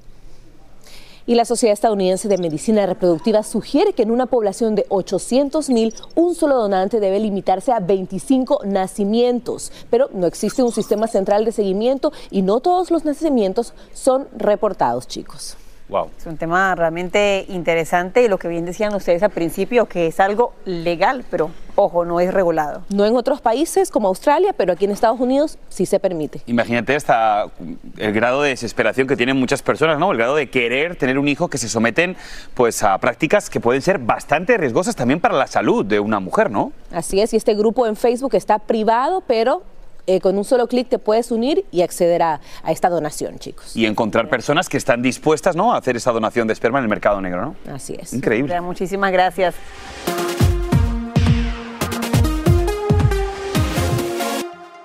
Y 1.26 1.36
la 1.36 1.46
Sociedad 1.46 1.72
Estadounidense 1.72 2.28
de 2.28 2.36
Medicina 2.36 2.84
Reproductiva 2.84 3.42
sugiere 3.42 3.94
que 3.94 4.02
en 4.02 4.10
una 4.10 4.26
población 4.26 4.74
de 4.74 4.84
800 4.90 5.70
mil, 5.70 5.94
un 6.14 6.34
solo 6.34 6.56
donante 6.56 7.00
debe 7.00 7.18
limitarse 7.18 7.72
a 7.72 7.80
25 7.80 8.60
nacimientos. 8.66 9.72
Pero 9.88 10.10
no 10.12 10.26
existe 10.26 10.62
un 10.62 10.72
sistema 10.72 11.06
central 11.06 11.46
de 11.46 11.52
seguimiento 11.52 12.12
y 12.30 12.42
no 12.42 12.60
todos 12.60 12.90
los 12.90 13.06
nacimientos 13.06 13.72
son 13.94 14.28
reportados, 14.36 15.08
chicos. 15.08 15.56
Es 16.18 16.26
un 16.26 16.36
tema 16.36 16.74
realmente 16.74 17.44
interesante 17.48 18.22
y 18.22 18.28
lo 18.28 18.38
que 18.38 18.48
bien 18.48 18.64
decían 18.64 18.94
ustedes 18.94 19.22
al 19.22 19.30
principio, 19.30 19.86
que 19.86 20.06
es 20.08 20.20
algo 20.20 20.52
legal, 20.64 21.24
pero 21.30 21.50
ojo, 21.76 22.04
no 22.04 22.20
es 22.20 22.32
regulado. 22.32 22.82
No 22.88 23.04
en 23.06 23.16
otros 23.16 23.40
países 23.40 23.90
como 23.90 24.08
Australia, 24.08 24.54
pero 24.56 24.72
aquí 24.72 24.84
en 24.84 24.90
Estados 24.90 25.20
Unidos 25.20 25.58
sí 25.68 25.86
se 25.86 26.00
permite. 26.00 26.42
Imagínate 26.46 26.94
hasta 26.94 27.46
el 27.96 28.12
grado 28.12 28.42
de 28.42 28.50
desesperación 28.50 29.06
que 29.06 29.16
tienen 29.16 29.38
muchas 29.38 29.62
personas, 29.62 29.98
¿no? 29.98 30.12
El 30.12 30.18
grado 30.18 30.36
de 30.36 30.50
querer 30.50 30.96
tener 30.96 31.18
un 31.18 31.28
hijo 31.28 31.48
que 31.48 31.58
se 31.58 31.68
someten 31.68 32.16
pues 32.54 32.82
a 32.82 32.96
prácticas 32.98 33.50
que 33.50 33.60
pueden 33.60 33.82
ser 33.82 33.98
bastante 33.98 34.56
riesgosas 34.56 34.96
también 34.96 35.20
para 35.20 35.34
la 35.34 35.46
salud 35.46 35.84
de 35.84 36.00
una 36.00 36.20
mujer, 36.20 36.50
¿no? 36.50 36.72
Así 36.92 37.20
es, 37.20 37.32
y 37.34 37.36
este 37.36 37.54
grupo 37.54 37.86
en 37.86 37.96
Facebook 37.96 38.34
está 38.34 38.58
privado, 38.58 39.22
pero 39.26 39.62
eh, 40.06 40.20
con 40.20 40.36
un 40.36 40.44
solo 40.44 40.66
clic 40.66 40.88
te 40.88 40.98
puedes 40.98 41.30
unir 41.30 41.64
y 41.70 41.82
acceder 41.82 42.22
a, 42.22 42.40
esta 42.68 42.88
donación, 42.88 43.38
chicos. 43.38 43.76
Y 43.76 43.86
encontrar 43.86 44.28
personas 44.28 44.68
que 44.68 44.76
están 44.76 45.02
dispuestas 45.02 45.56
¿no? 45.56 45.72
a 45.72 45.78
hacer 45.78 45.96
esa 45.96 46.12
donación 46.12 46.46
de 46.46 46.52
esperma 46.52 46.78
en 46.78 46.84
el 46.84 46.88
mercado 46.88 47.20
negro, 47.20 47.42
¿no? 47.66 47.74
Así 47.74 47.96
es. 47.98 48.12
Increíble. 48.12 48.60
Muchísimas 48.60 49.12
gracias. 49.12 49.54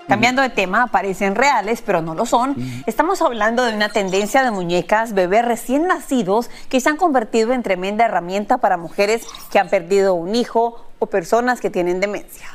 Cambiando 0.09 0.41
de 0.41 0.49
tema, 0.49 0.87
parecen 0.87 1.35
reales, 1.35 1.83
pero 1.85 2.01
no 2.01 2.15
lo 2.15 2.25
son. 2.25 2.55
Estamos 2.87 3.21
hablando 3.21 3.63
de 3.63 3.75
una 3.75 3.89
tendencia 3.89 4.43
de 4.43 4.49
muñecas, 4.49 5.13
bebés 5.13 5.45
recién 5.45 5.85
nacidos, 5.85 6.49
que 6.67 6.81
se 6.81 6.89
han 6.89 6.97
convertido 6.97 7.53
en 7.53 7.61
tremenda 7.61 8.05
herramienta 8.05 8.57
para 8.57 8.75
mujeres 8.75 9.27
que 9.51 9.59
han 9.59 9.69
perdido 9.69 10.15
un 10.15 10.33
hijo 10.33 10.83
o 10.97 11.05
personas 11.05 11.61
que 11.61 11.69
tienen 11.69 11.99
demencia. 11.99 12.47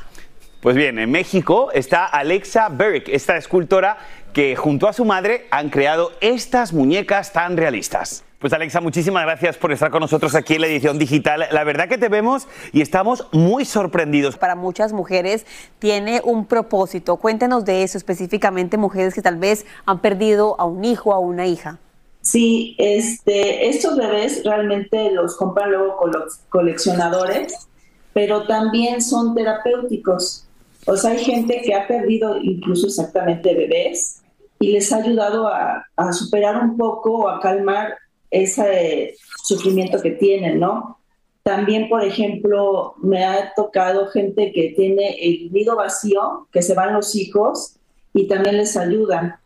Pues 0.64 0.76
bien, 0.76 0.98
en 0.98 1.10
México 1.10 1.70
está 1.74 2.06
Alexa 2.06 2.70
Berrick, 2.70 3.10
esta 3.10 3.36
escultora 3.36 3.98
que 4.32 4.56
junto 4.56 4.88
a 4.88 4.94
su 4.94 5.04
madre 5.04 5.46
han 5.50 5.68
creado 5.68 6.12
estas 6.22 6.72
muñecas 6.72 7.34
tan 7.34 7.58
realistas. 7.58 8.24
Pues 8.38 8.50
Alexa, 8.54 8.80
muchísimas 8.80 9.24
gracias 9.24 9.58
por 9.58 9.72
estar 9.72 9.90
con 9.90 10.00
nosotros 10.00 10.34
aquí 10.34 10.54
en 10.54 10.62
la 10.62 10.68
edición 10.68 10.98
digital. 10.98 11.44
La 11.52 11.64
verdad 11.64 11.86
que 11.86 11.98
te 11.98 12.08
vemos 12.08 12.48
y 12.72 12.80
estamos 12.80 13.26
muy 13.30 13.66
sorprendidos. 13.66 14.38
Para 14.38 14.54
muchas 14.54 14.94
mujeres 14.94 15.44
tiene 15.80 16.22
un 16.24 16.46
propósito. 16.46 17.18
Cuéntenos 17.18 17.66
de 17.66 17.82
eso 17.82 17.98
específicamente, 17.98 18.78
mujeres 18.78 19.12
que 19.12 19.20
tal 19.20 19.36
vez 19.36 19.66
han 19.84 19.98
perdido 19.98 20.58
a 20.58 20.64
un 20.64 20.82
hijo 20.86 21.10
o 21.10 21.12
a 21.12 21.18
una 21.18 21.46
hija. 21.46 21.78
Sí, 22.22 22.74
este, 22.78 23.68
estos 23.68 23.98
bebés 23.98 24.42
realmente 24.46 25.10
los 25.10 25.36
compran 25.36 25.72
luego 25.72 26.00
coleccionadores, 26.48 27.68
pero 28.14 28.46
también 28.46 29.02
son 29.02 29.34
terapéuticos. 29.34 30.43
O 30.86 30.96
sea, 30.96 31.12
hay 31.12 31.24
gente 31.24 31.62
que 31.62 31.74
ha 31.74 31.86
perdido 31.86 32.38
incluso 32.40 32.86
exactamente 32.86 33.54
bebés 33.54 34.22
y 34.60 34.72
les 34.72 34.92
ha 34.92 34.96
ayudado 34.96 35.48
a, 35.48 35.84
superar 36.12 36.62
un 36.62 36.76
poco 36.76 37.20
o 37.20 37.28
a 37.28 37.40
calmar 37.40 37.94
ese 38.30 39.16
sufrimiento 39.42 40.00
que 40.00 40.12
tienen, 40.12 40.60
¿no? 40.60 40.98
También, 41.42 41.88
por 41.88 42.02
ejemplo, 42.02 42.94
me 43.02 43.24
ha 43.24 43.52
tocado 43.54 44.06
gente 44.08 44.52
que 44.52 44.74
tiene 44.76 45.16
el 45.20 45.52
nido 45.52 45.76
vacío, 45.76 46.48
que 46.50 46.62
se 46.62 46.74
van 46.74 46.94
los 46.94 47.14
hijos 47.14 47.76
y 48.14 48.26
también 48.26 48.56
les 48.56 48.76
ayudan. 48.76 49.36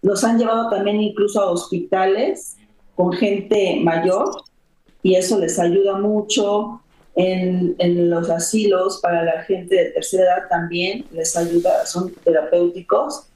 Los 0.00 0.24
han 0.24 0.38
llevado 0.38 0.70
también 0.70 1.00
incluso 1.00 1.40
a 1.40 1.50
hospitales 1.50 2.56
con 2.94 3.12
gente 3.12 3.80
mayor 3.82 4.30
y 5.02 5.16
eso 5.16 5.38
les 5.38 5.58
ayuda 5.58 5.98
mucho 5.98 6.81
en, 7.14 8.10
los 8.10 8.30
asilos 8.30 9.00
para 9.02 9.22
la 9.22 9.42
gente 9.42 9.74
de 9.74 9.84
tercera 9.90 10.24
edad 10.24 10.48
también 10.48 11.04
les 11.12 11.36
ayuda, 11.36 11.84
son 11.86 12.12
terapéuticos. 12.24 13.26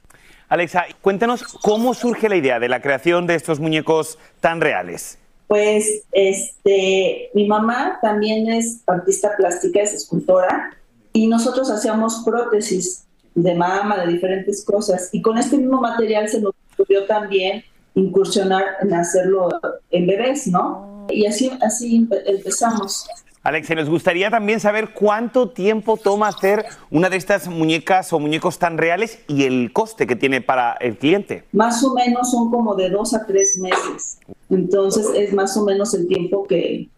Alexa, 0.49 0.85
cuéntanos 1.01 1.43
cómo 1.43 1.93
surge 1.93 2.29
la 2.29 2.37
idea 2.37 2.59
de 2.59 2.69
la 2.69 2.81
creación 2.81 3.27
de 3.27 3.35
estos 3.35 3.59
muñecos 3.59 4.17
tan 4.39 4.61
reales. 4.61 5.17
Pues 5.47 6.03
este, 6.11 7.29
mi 7.33 7.47
mamá 7.47 7.99
también 8.01 8.49
es 8.49 8.81
artista 8.87 9.35
plástica, 9.37 9.81
es 9.81 9.93
escultora, 9.93 10.71
y 11.13 11.27
nosotros 11.27 11.69
hacíamos 11.71 12.23
prótesis 12.25 13.05
de 13.35 13.55
mama, 13.55 13.97
de 13.97 14.11
diferentes 14.11 14.63
cosas, 14.65 15.09
y 15.11 15.21
con 15.21 15.37
este 15.37 15.57
mismo 15.57 15.79
material 15.79 16.27
se 16.27 16.41
nos 16.41 16.53
ocurrió 16.73 17.05
también 17.05 17.63
incursionar 17.95 18.63
en 18.81 18.93
hacerlo 18.93 19.49
en 19.89 20.07
bebés, 20.07 20.47
¿no? 20.47 21.05
Y 21.09 21.25
así, 21.25 21.51
así 21.61 22.07
empezamos. 22.25 23.07
Alex, 23.47 23.73
nos 23.77 23.89
gustaría 23.89 24.29
también 24.29 24.59
saber 24.59 24.89
cuánto 24.89 25.51
tiempo 25.51 25.95
toma 25.95 26.27
hacer 26.27 26.65
una 26.91 27.09
de 27.09 27.15
estas 27.15 27.47
muñecas 27.47 28.11
o 28.11 28.19
muñecos 28.19 28.59
tan 28.59 28.77
reales 28.77 29.19
y 29.29 29.45
el 29.45 29.71
coste 29.71 30.05
que 30.05 30.17
tiene 30.17 30.41
para 30.41 30.73
el 30.81 30.97
cliente. 30.97 31.45
Más 31.53 31.81
o 31.81 31.93
menos 31.93 32.29
son 32.29 32.51
como 32.51 32.75
de 32.75 32.89
dos 32.89 33.13
a 33.13 33.25
tres 33.25 33.57
meses. 33.57 34.19
Entonces 34.49 35.07
es 35.15 35.31
más 35.31 35.55
o 35.55 35.63
menos 35.63 35.93
el 35.93 36.09
tiempo 36.09 36.45
que, 36.45 36.89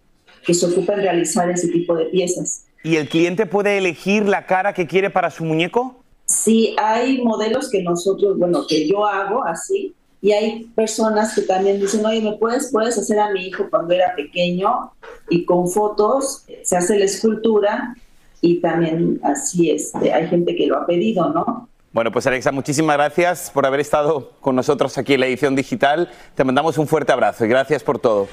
que 0.43 0.55
se 0.55 0.65
ocupa 0.65 0.93
en 0.93 1.01
realizar 1.01 1.51
ese 1.51 1.67
tipo 1.67 1.93
de 1.93 2.05
piezas. 2.05 2.65
¿Y 2.83 2.95
el 2.95 3.09
cliente 3.09 3.45
puede 3.45 3.77
elegir 3.77 4.27
la 4.27 4.47
cara 4.47 4.73
que 4.73 4.87
quiere 4.87 5.11
para 5.11 5.29
su 5.29 5.45
muñeco? 5.45 6.03
Sí, 6.25 6.75
hay 6.79 7.21
modelos 7.21 7.69
que 7.69 7.83
nosotros, 7.83 8.39
bueno, 8.39 8.65
que 8.67 8.87
yo 8.87 9.05
hago 9.05 9.43
así, 9.45 9.93
y 10.21 10.31
hay 10.31 10.65
personas 10.75 11.33
que 11.33 11.41
también 11.41 11.79
dicen, 11.79 12.05
oye, 12.05 12.21
¿me 12.21 12.33
puedes, 12.33 12.71
puedes 12.71 12.97
hacer 12.97 13.19
a 13.19 13.31
mi 13.31 13.47
hijo 13.47 13.69
cuando 13.69 13.93
era 13.93 14.13
pequeño? 14.15 14.91
Y 15.29 15.45
con 15.45 15.69
fotos 15.69 16.45
se 16.63 16.77
hace 16.77 16.99
la 16.99 17.05
escultura 17.05 17.95
y 18.41 18.59
también 18.59 19.19
así 19.23 19.71
es, 19.71 19.93
hay 19.95 20.27
gente 20.27 20.55
que 20.55 20.67
lo 20.67 20.77
ha 20.77 20.85
pedido, 20.85 21.29
¿no? 21.29 21.69
Bueno, 21.91 22.11
pues 22.11 22.27
Alexa, 22.27 22.51
muchísimas 22.51 22.97
gracias 22.97 23.49
por 23.49 23.65
haber 23.65 23.79
estado 23.79 24.33
con 24.41 24.55
nosotros 24.55 24.97
aquí 24.97 25.15
en 25.15 25.21
la 25.21 25.25
edición 25.25 25.55
digital. 25.55 26.09
Te 26.35 26.43
mandamos 26.43 26.77
un 26.77 26.87
fuerte 26.87 27.11
abrazo 27.11 27.45
y 27.45 27.47
gracias 27.47 27.83
por 27.83 27.97
todo. 27.97 28.27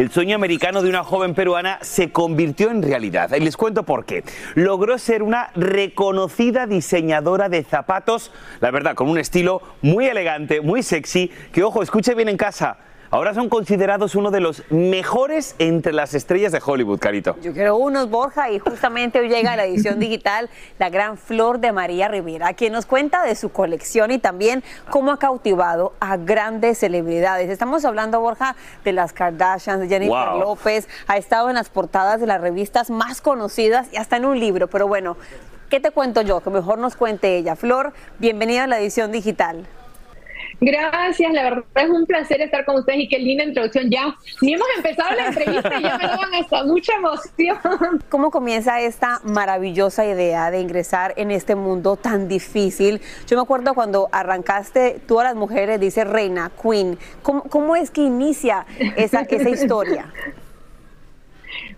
El 0.00 0.10
sueño 0.10 0.34
americano 0.34 0.80
de 0.80 0.88
una 0.88 1.04
joven 1.04 1.34
peruana 1.34 1.78
se 1.82 2.10
convirtió 2.10 2.70
en 2.70 2.82
realidad. 2.82 3.34
Y 3.36 3.40
les 3.40 3.58
cuento 3.58 3.82
por 3.82 4.06
qué. 4.06 4.24
Logró 4.54 4.96
ser 4.96 5.22
una 5.22 5.50
reconocida 5.54 6.66
diseñadora 6.66 7.50
de 7.50 7.62
zapatos, 7.64 8.32
la 8.60 8.70
verdad, 8.70 8.94
con 8.94 9.10
un 9.10 9.18
estilo 9.18 9.60
muy 9.82 10.06
elegante, 10.06 10.62
muy 10.62 10.82
sexy, 10.82 11.30
que 11.52 11.62
ojo, 11.62 11.82
escuche 11.82 12.14
bien 12.14 12.30
en 12.30 12.38
casa 12.38 12.78
ahora 13.10 13.34
son 13.34 13.48
considerados 13.48 14.14
uno 14.14 14.30
de 14.30 14.40
los 14.40 14.62
mejores 14.70 15.54
entre 15.58 15.92
las 15.92 16.14
estrellas 16.14 16.52
de 16.52 16.62
Hollywood, 16.64 16.98
Carito. 16.98 17.36
Yo 17.42 17.52
quiero 17.52 17.76
unos, 17.76 18.08
Borja, 18.08 18.50
y 18.50 18.58
justamente 18.58 19.18
hoy 19.18 19.28
llega 19.28 19.52
a 19.52 19.56
la 19.56 19.64
edición 19.64 19.98
digital 19.98 20.48
la 20.78 20.90
gran 20.90 21.18
flor 21.18 21.58
de 21.58 21.72
María 21.72 22.08
Rivera, 22.08 22.54
quien 22.54 22.72
nos 22.72 22.86
cuenta 22.86 23.22
de 23.22 23.34
su 23.34 23.50
colección 23.50 24.10
y 24.10 24.18
también 24.18 24.62
cómo 24.90 25.12
ha 25.12 25.18
cautivado 25.18 25.92
a 26.00 26.16
grandes 26.16 26.78
celebridades. 26.78 27.50
Estamos 27.50 27.84
hablando, 27.84 28.20
Borja, 28.20 28.56
de 28.84 28.92
las 28.92 29.12
Kardashians, 29.12 29.80
de 29.80 29.88
Jennifer 29.88 30.34
López, 30.38 30.88
ha 31.06 31.16
estado 31.16 31.48
en 31.48 31.56
las 31.56 31.68
portadas 31.68 32.20
de 32.20 32.26
las 32.26 32.40
revistas 32.40 32.90
más 32.90 33.20
conocidas 33.20 33.88
y 33.92 33.96
hasta 33.96 34.16
en 34.16 34.24
un 34.24 34.38
libro, 34.38 34.68
pero 34.68 34.86
bueno. 34.86 35.16
¿Qué 35.68 35.78
te 35.78 35.92
cuento 35.92 36.20
yo? 36.22 36.40
Que 36.40 36.50
mejor 36.50 36.78
nos 36.78 36.96
cuente 36.96 37.36
ella. 37.36 37.54
Flor, 37.54 37.92
bienvenida 38.18 38.64
a 38.64 38.66
la 38.66 38.80
edición 38.80 39.12
digital. 39.12 39.68
Gracias, 40.60 41.32
la 41.32 41.42
verdad 41.44 41.64
es 41.76 41.88
un 41.88 42.04
placer 42.04 42.40
estar 42.42 42.64
con 42.66 42.76
ustedes 42.76 43.00
y 43.00 43.08
qué 43.08 43.18
linda 43.18 43.44
introducción. 43.44 43.90
Ya 43.90 44.14
ni 44.42 44.54
hemos 44.54 44.66
empezado 44.76 45.14
la 45.16 45.28
entrevista 45.28 45.78
y 45.78 45.82
ya 45.82 45.96
me 45.96 46.04
dan 46.04 46.34
hasta 46.34 46.64
mucha 46.64 46.92
emoción. 46.94 47.58
¿Cómo 48.10 48.30
comienza 48.30 48.80
esta 48.80 49.20
maravillosa 49.24 50.04
idea 50.04 50.50
de 50.50 50.60
ingresar 50.60 51.14
en 51.16 51.30
este 51.30 51.54
mundo 51.54 51.96
tan 51.96 52.28
difícil? 52.28 53.00
Yo 53.26 53.36
me 53.36 53.42
acuerdo 53.42 53.74
cuando 53.74 54.08
arrancaste, 54.12 55.00
tú 55.06 55.18
a 55.18 55.24
las 55.24 55.34
mujeres 55.34 55.80
dices 55.80 56.06
reina, 56.06 56.50
queen. 56.62 56.98
¿Cómo, 57.22 57.44
cómo 57.44 57.74
es 57.74 57.90
que 57.90 58.02
inicia 58.02 58.66
esa, 58.96 59.22
esa 59.22 59.48
historia? 59.48 60.12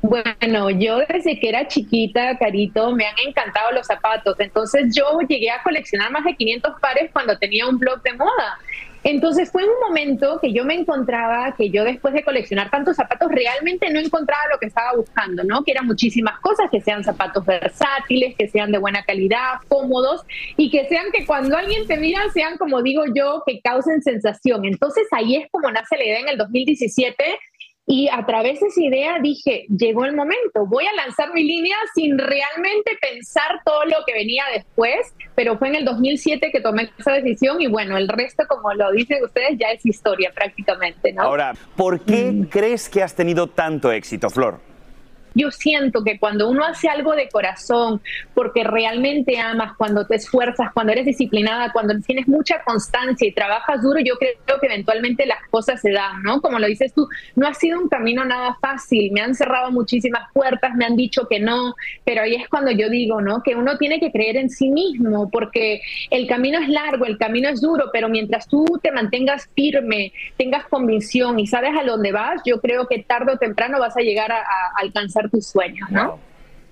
Bueno, 0.00 0.70
yo 0.70 0.98
desde 1.08 1.38
que 1.38 1.48
era 1.48 1.68
chiquita, 1.68 2.36
Carito, 2.38 2.92
me 2.94 3.06
han 3.06 3.14
encantado 3.26 3.72
los 3.72 3.86
zapatos. 3.86 4.36
Entonces 4.40 4.94
yo 4.94 5.18
llegué 5.28 5.50
a 5.50 5.62
coleccionar 5.62 6.10
más 6.10 6.24
de 6.24 6.34
500 6.34 6.80
pares 6.80 7.10
cuando 7.12 7.38
tenía 7.38 7.68
un 7.68 7.78
blog 7.78 8.02
de 8.02 8.12
moda. 8.14 8.58
Entonces 9.04 9.50
fue 9.50 9.64
un 9.64 9.80
momento 9.80 10.38
que 10.40 10.52
yo 10.52 10.64
me 10.64 10.74
encontraba, 10.74 11.54
que 11.56 11.70
yo 11.70 11.82
después 11.82 12.14
de 12.14 12.22
coleccionar 12.22 12.70
tantos 12.70 12.96
zapatos, 12.96 13.30
realmente 13.32 13.90
no 13.90 13.98
encontraba 13.98 14.42
lo 14.52 14.58
que 14.60 14.66
estaba 14.66 14.92
buscando, 14.94 15.42
¿no? 15.42 15.64
Que 15.64 15.72
eran 15.72 15.86
muchísimas 15.86 16.38
cosas, 16.38 16.70
que 16.70 16.80
sean 16.80 17.02
zapatos 17.02 17.44
versátiles, 17.44 18.36
que 18.36 18.48
sean 18.48 18.70
de 18.70 18.78
buena 18.78 19.02
calidad, 19.04 19.54
cómodos 19.68 20.22
y 20.56 20.70
que 20.70 20.86
sean 20.88 21.06
que 21.12 21.26
cuando 21.26 21.56
alguien 21.56 21.86
te 21.88 21.96
mira 21.96 22.20
sean, 22.32 22.56
como 22.58 22.80
digo 22.82 23.02
yo, 23.12 23.42
que 23.44 23.60
causen 23.60 24.02
sensación. 24.02 24.64
Entonces 24.64 25.06
ahí 25.10 25.36
es 25.36 25.50
como 25.50 25.70
nace 25.70 25.96
la 25.96 26.04
idea 26.04 26.20
en 26.20 26.28
el 26.28 26.38
2017 26.38 27.24
y 27.86 28.08
a 28.08 28.24
través 28.24 28.60
de 28.60 28.68
esa 28.68 28.80
idea 28.80 29.18
dije, 29.20 29.66
llegó 29.68 30.04
el 30.04 30.14
momento, 30.14 30.66
voy 30.66 30.84
a 30.86 30.92
lanzar 30.94 31.34
mi 31.34 31.42
línea 31.42 31.76
sin 31.94 32.16
realmente 32.16 32.92
pensar 33.00 33.60
todo 33.64 33.84
lo 33.86 33.96
que 34.06 34.12
venía 34.12 34.44
después, 34.54 35.14
pero 35.34 35.58
fue 35.58 35.68
en 35.68 35.76
el 35.76 35.84
2007 35.84 36.50
que 36.52 36.60
tomé 36.60 36.90
esa 36.96 37.12
decisión 37.12 37.60
y 37.60 37.66
bueno, 37.66 37.96
el 37.96 38.08
resto, 38.08 38.44
como 38.48 38.72
lo 38.74 38.92
dicen 38.92 39.24
ustedes, 39.24 39.58
ya 39.58 39.72
es 39.72 39.84
historia 39.84 40.30
prácticamente, 40.32 41.12
¿no? 41.12 41.22
Ahora, 41.22 41.54
¿por 41.76 42.00
qué 42.00 42.46
crees 42.48 42.88
que 42.88 43.02
has 43.02 43.16
tenido 43.16 43.48
tanto 43.48 43.90
éxito, 43.90 44.30
Flor? 44.30 44.71
Yo 45.34 45.50
siento 45.50 46.04
que 46.04 46.18
cuando 46.18 46.48
uno 46.48 46.64
hace 46.64 46.88
algo 46.88 47.14
de 47.14 47.28
corazón, 47.28 48.00
porque 48.34 48.64
realmente 48.64 49.38
amas, 49.38 49.76
cuando 49.76 50.06
te 50.06 50.16
esfuerzas, 50.16 50.72
cuando 50.72 50.92
eres 50.92 51.06
disciplinada, 51.06 51.72
cuando 51.72 51.98
tienes 52.00 52.28
mucha 52.28 52.62
constancia 52.64 53.26
y 53.26 53.32
trabajas 53.32 53.82
duro, 53.82 54.00
yo 54.04 54.14
creo 54.16 54.60
que 54.60 54.66
eventualmente 54.66 55.26
las 55.26 55.38
cosas 55.50 55.80
se 55.80 55.92
dan, 55.92 56.22
¿no? 56.22 56.40
Como 56.40 56.58
lo 56.58 56.66
dices 56.66 56.92
tú, 56.94 57.08
no 57.36 57.46
ha 57.46 57.54
sido 57.54 57.80
un 57.80 57.88
camino 57.88 58.24
nada 58.24 58.56
fácil, 58.60 59.12
me 59.12 59.20
han 59.20 59.34
cerrado 59.34 59.70
muchísimas 59.70 60.30
puertas, 60.32 60.74
me 60.74 60.84
han 60.84 60.96
dicho 60.96 61.26
que 61.28 61.40
no, 61.40 61.74
pero 62.04 62.22
ahí 62.22 62.34
es 62.34 62.48
cuando 62.48 62.70
yo 62.70 62.88
digo, 62.88 63.20
¿no? 63.20 63.42
Que 63.42 63.54
uno 63.54 63.78
tiene 63.78 64.00
que 64.00 64.12
creer 64.12 64.36
en 64.36 64.50
sí 64.50 64.68
mismo, 64.68 65.30
porque 65.30 65.80
el 66.10 66.26
camino 66.26 66.58
es 66.58 66.68
largo, 66.68 67.06
el 67.06 67.18
camino 67.18 67.48
es 67.48 67.60
duro, 67.60 67.90
pero 67.92 68.08
mientras 68.08 68.48
tú 68.48 68.64
te 68.82 68.92
mantengas 68.92 69.48
firme, 69.54 70.12
tengas 70.36 70.66
convicción 70.66 71.38
y 71.40 71.46
sabes 71.46 71.72
a 71.78 71.84
dónde 71.84 72.12
vas, 72.12 72.42
yo 72.44 72.60
creo 72.60 72.86
que 72.86 73.02
tarde 73.02 73.32
o 73.32 73.38
temprano 73.38 73.78
vas 73.78 73.96
a 73.96 74.00
llegar 74.00 74.32
a, 74.32 74.38
a 74.38 74.80
alcanzar 74.80 75.21
tus 75.30 75.46
sueños, 75.46 75.90
¿no? 75.90 76.18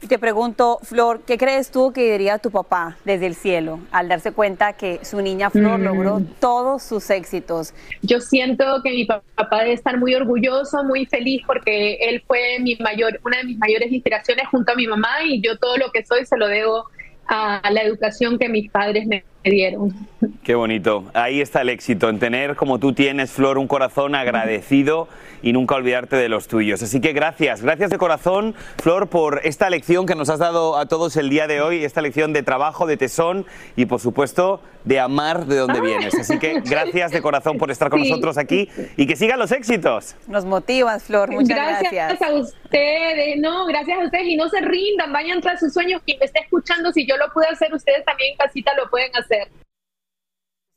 Y 0.03 0.07
te 0.07 0.19
pregunto, 0.19 0.79
Flor, 0.83 1.21
¿qué 1.27 1.37
crees 1.37 1.71
tú 1.71 1.93
que 1.93 2.13
diría 2.13 2.39
tu 2.39 2.51
papá 2.51 2.97
desde 3.05 3.27
el 3.27 3.35
cielo 3.35 3.81
al 3.93 4.09
darse 4.09 4.33
cuenta 4.33 4.73
que 4.73 4.99
su 5.05 5.21
niña 5.21 5.51
Flor 5.51 5.79
Mm. 5.79 5.83
logró 5.85 6.23
todos 6.41 6.83
sus 6.83 7.11
éxitos? 7.11 7.75
Yo 8.01 8.19
siento 8.21 8.65
que 8.83 8.93
mi 8.93 9.05
papá 9.05 9.59
debe 9.59 9.75
estar 9.75 9.99
muy 9.99 10.15
orgulloso, 10.15 10.85
muy 10.85 11.05
feliz 11.05 11.43
porque 11.47 11.97
él 12.01 12.23
fue 12.27 12.59
mi 12.61 12.77
mayor, 12.77 13.21
una 13.27 13.39
de 13.39 13.45
mis 13.45 13.59
mayores 13.59 13.93
inspiraciones 13.93 14.47
junto 14.49 14.73
a 14.73 14.75
mi 14.75 14.87
mamá 14.87 15.23
y 15.23 15.43
yo 15.43 15.59
todo 15.59 15.77
lo 15.77 15.91
que 15.91 16.03
soy 16.07 16.25
se 16.25 16.39
lo 16.39 16.49
debo 16.49 16.85
a 17.27 17.61
la 17.71 17.83
educación 17.83 18.39
que 18.39 18.49
mis 18.49 18.71
padres 18.71 19.07
me 19.07 19.23
dieron. 19.49 19.95
Qué 20.43 20.55
bonito. 20.55 21.05
Ahí 21.15 21.41
está 21.41 21.63
el 21.63 21.71
éxito, 21.71 22.09
en 22.11 22.19
tener 22.19 22.57
como 22.57 22.79
tú 22.79 22.93
tienes, 22.93 23.31
Flor, 23.31 23.57
un 23.57 23.67
corazón 23.69 24.15
agradecido 24.15 25.09
y 25.43 25.55
nunca 25.55 25.77
olvidarte 25.77 26.17
de 26.17 26.29
los 26.29 26.49
tuyos. 26.49 26.83
Así 26.83 27.01
que 27.01 27.15
gracias, 27.15 27.63
gracias 27.63 27.89
de 27.89 27.97
corazón, 27.97 28.55
Flor, 28.83 29.09
por 29.09 29.41
esta 29.45 29.71
lección 29.71 30.05
que 30.05 30.15
nos 30.15 30.29
has 30.29 30.39
dado 30.39 30.77
a 30.77 30.87
todos 30.87 31.17
el 31.17 31.31
día 31.31 31.47
de 31.47 31.63
hoy, 31.63 31.85
esta 31.85 32.03
lección 32.03 32.35
de 32.35 32.43
trabajo, 32.43 32.87
de 32.87 32.99
tesón 32.99 33.47
y, 33.77 33.87
por 33.87 34.01
supuesto, 34.01 34.61
de 34.85 35.01
amar 35.01 35.47
de 35.47 35.57
donde 35.57 35.81
vienes. 35.81 36.15
Así 36.19 36.39
que 36.39 36.61
gracias 36.61 37.11
de 37.13 37.23
corazón 37.23 37.57
por 37.57 37.71
estar 37.71 37.89
con 37.89 38.03
Sí. 38.03 38.11
nosotros 38.11 38.37
aquí 38.37 38.69
y 38.97 39.07
que 39.07 39.17
sigan 39.17 39.39
los 39.39 39.53
éxitos. 39.53 40.17
Nos 40.27 40.45
motivas, 40.45 41.05
Flor. 41.05 41.31
Muchas 41.31 41.57
gracias. 41.57 42.21
a 42.21 42.33
ustedes, 42.35 43.39
no, 43.41 43.67
gracias 43.67 43.99
a 43.99 44.05
ustedes 44.05 44.27
y 44.27 44.37
no 44.37 44.49
se 44.49 44.61
rindan, 44.61 45.13
vayan 45.13 45.41
tras 45.41 45.61
sus 45.61 45.73
sueños. 45.73 46.03
Quien 46.05 46.19
me 46.19 46.27
esté 46.27 46.41
escuchando, 46.41 46.93
si 46.93 47.07
yo 47.07 47.17
lo 47.17 47.33
pude 47.33 47.47
hacer, 47.47 47.73
ustedes 47.73 48.05
también 48.05 48.33
en 48.33 48.39
casita 48.39 48.73
lo 48.77 48.89
pueden 48.91 49.11
hacer. 49.17 49.30
that 49.31 49.49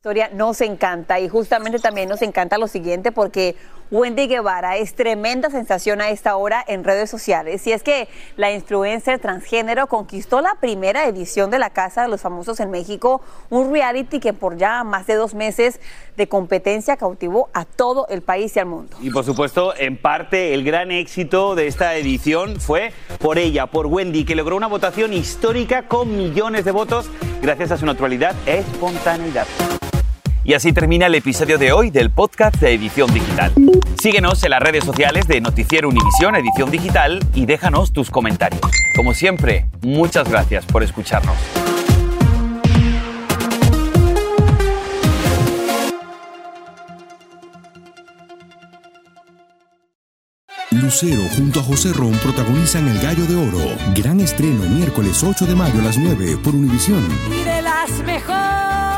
historia 0.04 0.30
nos 0.34 0.60
encanta 0.60 1.22
y 1.22 1.30
justamente 1.30 1.80
también 1.80 2.10
nos 2.10 2.22
encanta 2.22 2.58
lo 2.58 2.68
siguiente 2.68 3.14
porque 3.14 3.56
Wendy 3.90 4.28
Guevara 4.28 4.76
es 4.76 4.96
tremenda 4.96 5.50
sensación 5.50 6.02
a 6.02 6.10
esta 6.10 6.36
hora 6.36 6.62
en 6.68 6.84
redes 6.84 7.10
sociales 7.10 7.66
y 7.68 7.72
es 7.72 7.84
que 7.84 8.10
la 8.36 8.52
influencer 8.52 9.20
transgénero 9.20 9.88
conquistó 9.88 10.42
la 10.42 10.56
primera 10.60 11.08
edición 11.08 11.52
de 11.52 11.60
la 11.60 11.70
Casa 11.70 12.02
de 12.02 12.10
los 12.10 12.20
Famosos 12.20 12.60
en 12.60 12.70
México, 12.70 13.22
un 13.50 13.72
reality 13.72 14.20
que 14.20 14.34
por 14.34 14.58
ya 14.58 14.84
más 14.84 15.08
de 15.08 15.16
dos 15.16 15.34
meses 15.36 15.80
de 16.18 16.28
competencia 16.28 16.98
cautivó 16.98 17.50
a 17.54 17.64
todo 17.64 18.06
el 18.10 18.22
país 18.22 18.54
y 18.58 18.60
al 18.60 18.66
mundo. 18.66 18.98
Y 19.00 19.10
por 19.10 19.24
supuesto, 19.24 19.74
en 19.78 19.96
parte, 19.96 20.54
el 20.54 20.66
gran 20.66 20.92
éxito 20.92 21.56
de 21.56 21.68
esta 21.68 21.96
edición 21.96 22.60
fue 22.60 22.92
por 23.20 23.38
ella, 23.38 23.68
por 23.68 23.86
Wendy, 23.86 24.26
que 24.26 24.36
logró 24.36 24.58
una 24.58 24.68
votación 24.68 25.14
histórica 25.14 25.88
con 25.88 26.18
millones 26.18 26.66
de 26.66 26.72
votos 26.72 27.10
gracias 27.42 27.72
a 27.72 27.78
su 27.78 27.86
naturalidad 27.86 28.36
e 28.46 28.58
espontaneidad. 28.58 29.48
Y 30.46 30.54
así 30.54 30.74
termina 30.74 31.06
el 31.06 31.16
episodio 31.16 31.58
de 31.58 31.72
hoy 31.72 31.90
del 31.90 32.12
podcast 32.12 32.58
de 32.58 32.74
Edición 32.74 33.14
Digital. 33.14 33.54
Síguenos 34.02 34.44
en 34.44 34.52
las 34.52 34.62
redes 34.62 34.84
sociales 34.84 35.26
de 35.26 35.40
Noticiero 35.40 35.88
Univisión 35.88 36.36
Edición 36.36 36.70
Digital 36.70 37.24
y 37.34 37.46
déjanos 37.46 37.94
tus 37.94 38.10
comentarios. 38.10 38.62
Como 38.96 39.14
siempre, 39.14 39.68
muchas 39.82 40.30
gracias 40.30 40.66
por 40.66 40.84
escucharnos. 40.84 41.38
Lucero 50.72 51.22
junto 51.38 51.62
a 51.62 51.64
José 51.64 51.94
Ron 51.94 52.12
protagonizan 52.18 52.86
El 52.90 53.00
Gallo 53.00 53.26
de 53.26 53.36
Oro. 53.38 53.78
Gran 53.96 54.20
estreno 54.20 54.66
miércoles 54.66 55.24
8 55.24 55.46
de 55.46 55.56
mayo 55.56 55.80
a 55.80 55.84
las 55.84 55.98
9 55.98 56.38
por 56.44 56.54
Univisión. 56.54 57.08
Y 57.32 57.44
de 57.46 57.62
las 57.62 57.90
mejores. 58.04 58.93